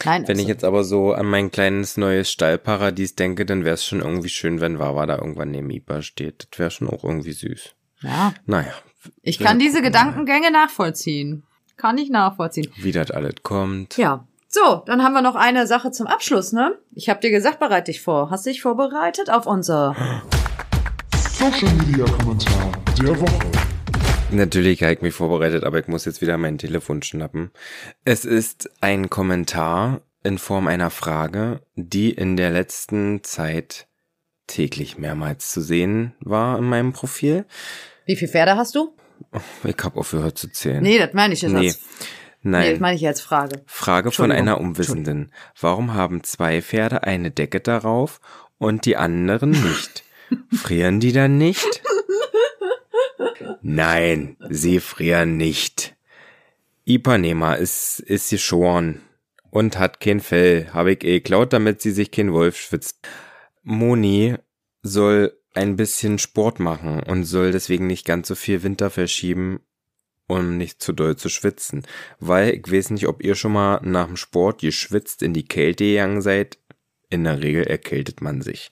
[0.04, 3.76] Nein, wenn also, ich jetzt aber so an mein kleines neues Stallparadies denke, dann wäre
[3.76, 6.48] es schon irgendwie schön, wenn Wawa da irgendwann neben Ipa steht.
[6.52, 7.74] Das wäre schon auch irgendwie süß.
[8.02, 8.34] Ja.
[8.46, 8.74] Naja,
[9.22, 11.44] ich kann diese Gedankengänge nachvollziehen.
[11.78, 12.72] Kann ich nachvollziehen.
[12.78, 13.98] Wie das alles kommt.
[13.98, 14.26] Ja.
[14.50, 16.78] So, dann haben wir noch eine Sache zum Abschluss, ne?
[16.94, 18.30] Ich habe dir gesagt, bereite dich vor.
[18.32, 19.96] Hast dich vorbereitet auf unser
[21.34, 23.52] Social Media Kommentar der Woche?
[24.32, 27.52] Natürlich habe ich mich vorbereitet, aber ich muss jetzt wieder mein Telefon schnappen.
[28.06, 33.88] Es ist ein Kommentar in Form einer Frage, die in der letzten Zeit
[34.48, 37.46] täglich mehrmals zu sehen war in meinem Profil.
[38.08, 38.96] Wie viele Pferde hast du?
[39.64, 40.82] Ich habe aufgehört zu zählen.
[40.82, 41.68] Nee, das meine ich jetzt nee.
[41.68, 41.80] als
[42.42, 42.62] Nein.
[42.62, 43.62] Nee, das meine ich als Frage.
[43.66, 45.34] Frage von einer Unwissenden.
[45.60, 48.22] Warum haben zwei Pferde eine Decke darauf
[48.58, 50.06] und die anderen nicht?
[50.54, 51.82] frieren die dann nicht?
[53.62, 55.96] Nein, sie frieren nicht.
[56.86, 59.02] Ipanema ist, ist geschoren
[59.50, 60.70] und hat kein Fell.
[60.72, 63.06] Habe ich eh geklaut, damit sie sich kein Wolf schwitzt.
[63.64, 64.36] Moni
[64.84, 69.60] soll ein bisschen Sport machen und soll deswegen nicht ganz so viel Winter verschieben,
[70.28, 71.84] um nicht zu doll zu schwitzen.
[72.20, 75.84] Weil ich weiß nicht, ob ihr schon mal nach dem Sport geschwitzt in die Kälte
[75.84, 76.58] gegangen seid.
[77.10, 78.72] In der Regel erkältet man sich.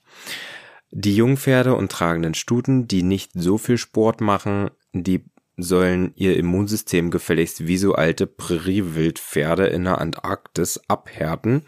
[0.90, 5.24] Die Jungpferde und tragenden Stuten, die nicht so viel Sport machen, die
[5.56, 11.62] sollen ihr Immunsystem gefälligst wie so alte Präriewildpferde in der Antarktis abhärten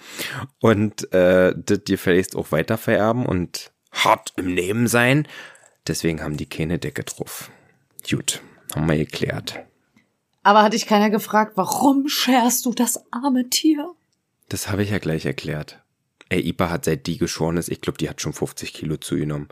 [0.60, 3.72] und äh, das gefälligst auch weiter vererben und
[4.04, 5.26] hart im Nehmen sein.
[5.86, 7.50] Deswegen haben die keine Decke drauf.
[8.08, 8.42] Gut,
[8.74, 9.60] haben wir geklärt.
[10.42, 13.92] Aber hatte ich keiner gefragt, warum scherst du das arme Tier?
[14.48, 15.82] Das habe ich ja gleich erklärt.
[16.30, 19.48] Ey, Ipa hat seit die geschoren ist, ich glaube, die hat schon 50 Kilo zugenommen.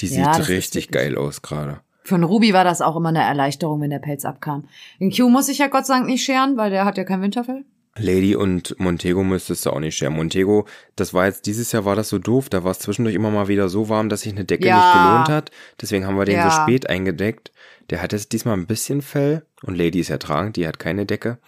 [0.00, 1.80] Die ja, sieht richtig geil aus gerade.
[2.02, 4.68] Für einen Ruby war das auch immer eine Erleichterung, wenn der Pelz abkam.
[4.98, 7.20] In Q muss ich ja Gott sei Dank nicht scheren, weil der hat ja kein
[7.20, 7.64] Winterfell.
[7.98, 10.14] Lady und Montego müsstest du auch nicht scheren.
[10.14, 13.30] Montego, das war jetzt, dieses Jahr war das so doof, da war es zwischendurch immer
[13.30, 14.76] mal wieder so warm, dass sich eine Decke ja.
[14.76, 15.50] nicht gelohnt hat.
[15.80, 16.50] Deswegen haben wir den ja.
[16.50, 17.52] so spät eingedeckt.
[17.90, 21.38] Der hat jetzt diesmal ein bisschen Fell und Lady ist ertragend, die hat keine Decke.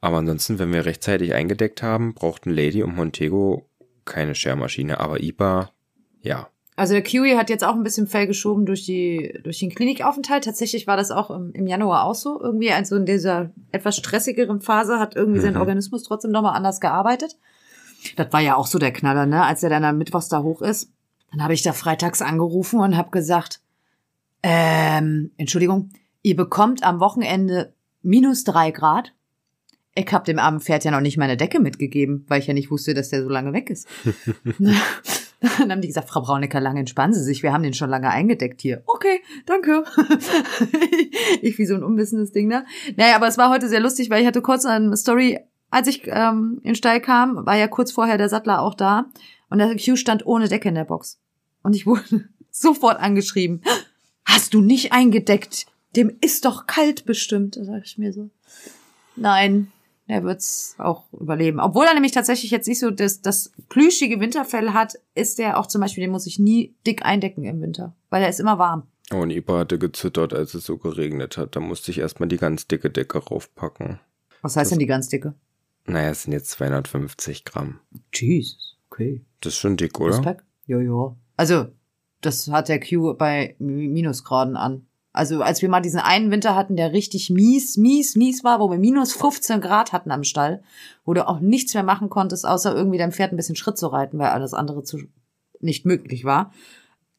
[0.00, 3.68] Aber ansonsten, wenn wir rechtzeitig eingedeckt haben, brauchten Lady und Montego
[4.04, 5.00] keine Schermaschine.
[5.00, 5.72] Aber IPA,
[6.22, 6.48] ja,
[6.78, 10.44] also der Kiwi hat jetzt auch ein bisschen Fell geschoben durch die durch den Klinikaufenthalt.
[10.44, 12.40] Tatsächlich war das auch im, im Januar auch so.
[12.40, 15.44] Irgendwie also in dieser etwas stressigeren Phase hat irgendwie mhm.
[15.44, 17.36] sein Organismus trotzdem nochmal anders gearbeitet.
[18.16, 19.44] Das war ja auch so der Knaller, ne?
[19.44, 20.90] Als er dann am Mittwochs da hoch ist,
[21.32, 23.60] dann habe ich da freitags angerufen und habe gesagt,
[24.42, 25.90] ähm, Entschuldigung,
[26.22, 27.72] Ihr bekommt am Wochenende
[28.02, 29.14] minus drei Grad.
[29.94, 32.70] Ich hab dem armen Pferd ja noch nicht meine Decke mitgegeben, weil ich ja nicht
[32.70, 33.88] wusste, dass der so lange weg ist.
[35.58, 38.10] Dann haben die gesagt, Frau Braunecker, lange entspannen Sie sich, wir haben den schon lange
[38.10, 38.82] eingedeckt hier.
[38.86, 39.84] Okay, danke.
[41.42, 42.64] ich wie so ein unwissendes Ding da.
[42.96, 45.38] Naja, aber es war heute sehr lustig, weil ich hatte kurz eine Story,
[45.70, 49.06] als ich ähm, in den Stall kam, war ja kurz vorher der Sattler auch da
[49.48, 51.20] und der Q stand ohne Decke in der Box.
[51.62, 53.62] Und ich wurde sofort angeschrieben.
[54.24, 55.66] Hast du nicht eingedeckt?
[55.94, 57.58] Dem ist doch kalt bestimmt.
[57.60, 58.30] Sag ich mir so.
[59.16, 59.72] Nein,
[60.08, 61.60] er wird's auch überleben.
[61.60, 65.66] Obwohl er nämlich tatsächlich jetzt nicht so das, das plüschige Winterfell hat, ist der auch
[65.66, 68.88] zum Beispiel, den muss ich nie dick eindecken im Winter, weil er ist immer warm.
[69.12, 71.54] Oh, und Ipa hatte gezittert, als es so geregnet hat.
[71.56, 74.00] Da musste ich erstmal die ganz dicke Decke raufpacken.
[74.42, 75.34] Was heißt Das- denn die ganz dicke?
[75.86, 77.80] Naja, es sind jetzt 250 Gramm.
[78.14, 79.24] Jesus, okay.
[79.40, 80.16] Das ist schon dick, oder?
[80.18, 80.44] Respekt.
[80.66, 81.16] Ja, ja.
[81.38, 81.68] Also,
[82.20, 84.86] das hat der Q bei Mi- Minusgraden an.
[85.18, 88.70] Also, als wir mal diesen einen Winter hatten, der richtig mies, mies, mies war, wo
[88.70, 90.62] wir minus 15 Grad hatten am Stall,
[91.04, 93.88] wo du auch nichts mehr machen konntest, außer irgendwie dein Pferd ein bisschen Schritt zu
[93.88, 94.98] reiten, weil alles andere zu,
[95.60, 96.52] nicht möglich war.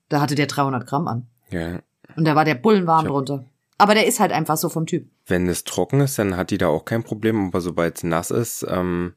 [0.07, 1.27] Da hatte der 300 Gramm an.
[1.51, 1.81] Ja.
[2.15, 3.45] Und da war der Bullenwarm hab- drunter.
[3.77, 5.07] Aber der ist halt einfach so vom Typ.
[5.27, 8.31] Wenn es trocken ist, dann hat die da auch kein Problem, aber sobald es nass
[8.31, 9.13] ist, ähm,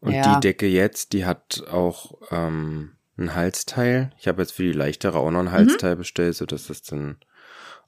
[0.00, 0.34] und Ja.
[0.34, 4.12] die Decke jetzt, die hat auch ähm, ein Halsteil.
[4.18, 5.48] Ich habe jetzt für die leichtere auch noch Mhm.
[5.48, 7.16] ein Halsteil bestellt, sodass das dann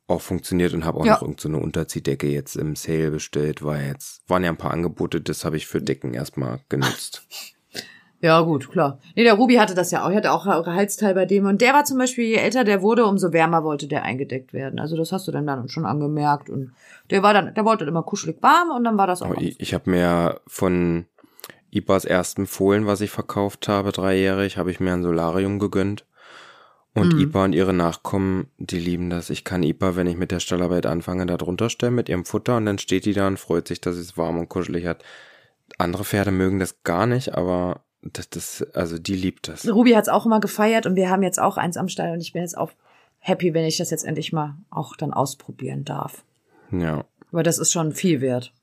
[0.09, 1.15] auch funktioniert und habe auch Ja.
[1.15, 5.21] noch irgendeine so Unterziehdecke jetzt im Sale bestellt, weil jetzt waren ja ein paar Angebote,
[5.21, 7.27] das habe ich für Decken erstmal genutzt.
[8.23, 8.99] Ja, gut, klar.
[9.15, 10.09] Nee, der Ruby hatte das ja auch.
[10.11, 11.45] Er hatte auch Halsteil bei dem.
[11.45, 14.81] Und der war zum Beispiel, je älter der wurde, umso wärmer wollte der eingedeckt werden.
[14.81, 16.49] Also das hast du dann dann schon angemerkt.
[16.49, 16.73] Und
[17.11, 19.31] der war dann, der wollte dann immer kuschelig warm und dann war das auch.
[19.31, 19.43] Alles.
[19.43, 21.05] ich ich habe mir von
[21.71, 26.07] IPAs ersten Fohlen, was ich verkauft habe, dreijährig, habe ich mir ein Solarium gegönnt.
[26.97, 27.21] Und Mhm.
[27.21, 29.29] IPA und ihre Nachkommen, die lieben das.
[29.29, 32.57] Ich kann IPA, wenn ich mit der Stallarbeit anfange, da drunter stellen mit ihrem Futter
[32.57, 35.05] und dann steht die da und freut sich, dass es warm und kuschelig hat.
[35.77, 39.69] Andere Pferde mögen das gar nicht, aber das, das, also die liebt das.
[39.69, 42.33] Ruby hat's auch immer gefeiert und wir haben jetzt auch eins am Stall und ich
[42.33, 42.71] bin jetzt auch
[43.19, 46.25] happy, wenn ich das jetzt endlich mal auch dann ausprobieren darf.
[46.71, 47.05] Ja.
[47.31, 48.55] Weil das ist schon viel wert.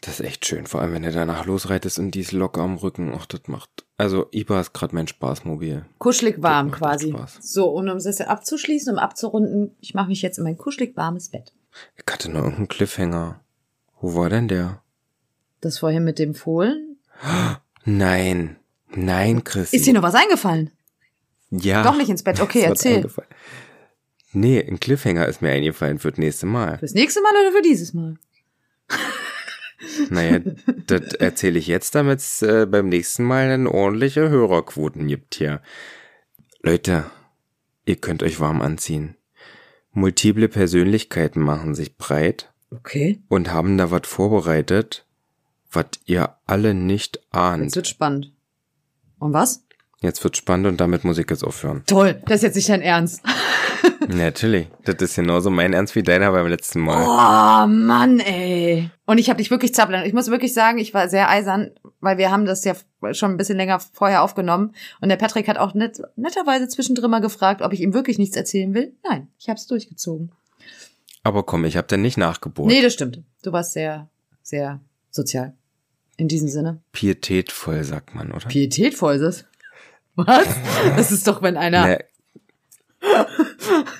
[0.00, 2.76] Das ist echt schön, vor allem wenn du danach losreitest und die ist locker am
[2.76, 3.12] Rücken.
[3.16, 3.68] Ach, das macht.
[3.96, 5.84] Also IPA ist gerade mein Spaßmobil.
[5.98, 7.12] Kuschelig warm quasi.
[7.40, 10.96] So, und um das jetzt abzuschließen, um abzurunden, ich mache mich jetzt in mein kuschelig
[10.96, 11.52] warmes Bett.
[11.96, 13.40] Ich hatte noch irgendeinen Cliffhanger.
[14.00, 14.82] Wo war denn der?
[15.60, 16.96] Das vorhin mit dem Fohlen.
[17.84, 18.56] Nein.
[18.90, 19.72] Nein, Chris.
[19.72, 20.70] Ist dir noch was eingefallen?
[21.50, 21.82] ja.
[21.82, 22.40] Doch nicht ins Bett.
[22.40, 23.10] Okay, Es erzähl.
[24.32, 26.78] Nee, ein Cliffhanger ist mir eingefallen für das nächste Mal.
[26.78, 28.16] Fürs nächste Mal oder für dieses Mal?
[30.10, 30.40] Naja,
[30.86, 35.60] das erzähle ich jetzt, damit es äh, beim nächsten Mal dann ordentliche Hörerquoten gibt hier.
[36.62, 37.04] Leute,
[37.86, 39.16] ihr könnt euch warm anziehen.
[39.92, 43.22] Multiple Persönlichkeiten machen sich breit Okay.
[43.28, 45.06] und haben da was vorbereitet,
[45.70, 47.64] was ihr alle nicht ahnt.
[47.64, 48.32] Jetzt wird spannend.
[49.18, 49.64] Und was?
[50.00, 51.82] Jetzt wird spannend und damit muss ich jetzt aufhören.
[51.86, 52.22] Toll.
[52.26, 53.22] Das ist jetzt nicht dein Ernst.
[54.08, 57.04] Natürlich, das ist genauso mein Ernst wie deiner beim letzten Mal.
[57.04, 58.90] Oh, Mann, ey.
[59.06, 60.04] Und ich habe dich wirklich zappeln.
[60.06, 62.74] Ich muss wirklich sagen, ich war sehr eisern, weil wir haben das ja
[63.12, 64.74] schon ein bisschen länger vorher aufgenommen.
[65.00, 68.36] Und der Patrick hat auch net, netterweise zwischendrin mal gefragt, ob ich ihm wirklich nichts
[68.36, 68.94] erzählen will.
[69.04, 70.32] Nein, ich habe es durchgezogen.
[71.22, 72.68] Aber komm, ich habe dann nicht nachgebohrt.
[72.68, 73.22] Nee, das stimmt.
[73.42, 74.08] Du warst sehr,
[74.42, 74.80] sehr
[75.10, 75.54] sozial.
[76.16, 76.80] In diesem Sinne.
[76.92, 78.48] Pietätvoll, sagt man, oder?
[78.48, 79.44] Pietätvoll ist es.
[80.26, 80.48] Was?
[80.96, 82.04] Das ist doch, wenn einer Ne,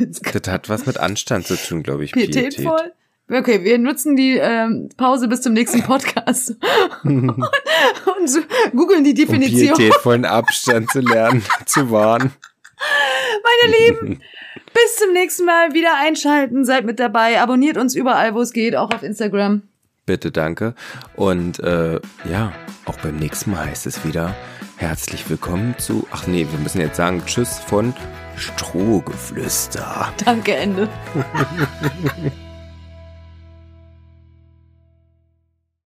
[0.01, 2.12] das hat was mit Anstand zu tun, glaube ich.
[2.12, 2.93] pietätvoll.
[3.31, 6.57] Okay, wir nutzen die ähm, Pause bis zum nächsten Podcast
[7.05, 8.41] und, und so,
[8.75, 9.77] googeln die Um Definition.
[9.77, 12.33] pietätvollen Abstand zu lernen, zu wahren.
[13.62, 14.23] Meine Lieben,
[14.73, 18.75] bis zum nächsten Mal wieder einschalten, seid mit dabei, abonniert uns überall, wo es geht,
[18.75, 19.62] auch auf Instagram.
[20.07, 20.75] Bitte, danke.
[21.14, 22.01] Und äh,
[22.31, 22.53] ja,
[22.87, 24.35] auch beim nächsten Mal heißt es wieder
[24.79, 26.07] herzlich willkommen zu.
[26.11, 27.95] Ach nee, wir müssen jetzt sagen Tschüss von
[28.37, 30.12] Strohgeflüster.
[30.24, 30.89] Danke, Ende.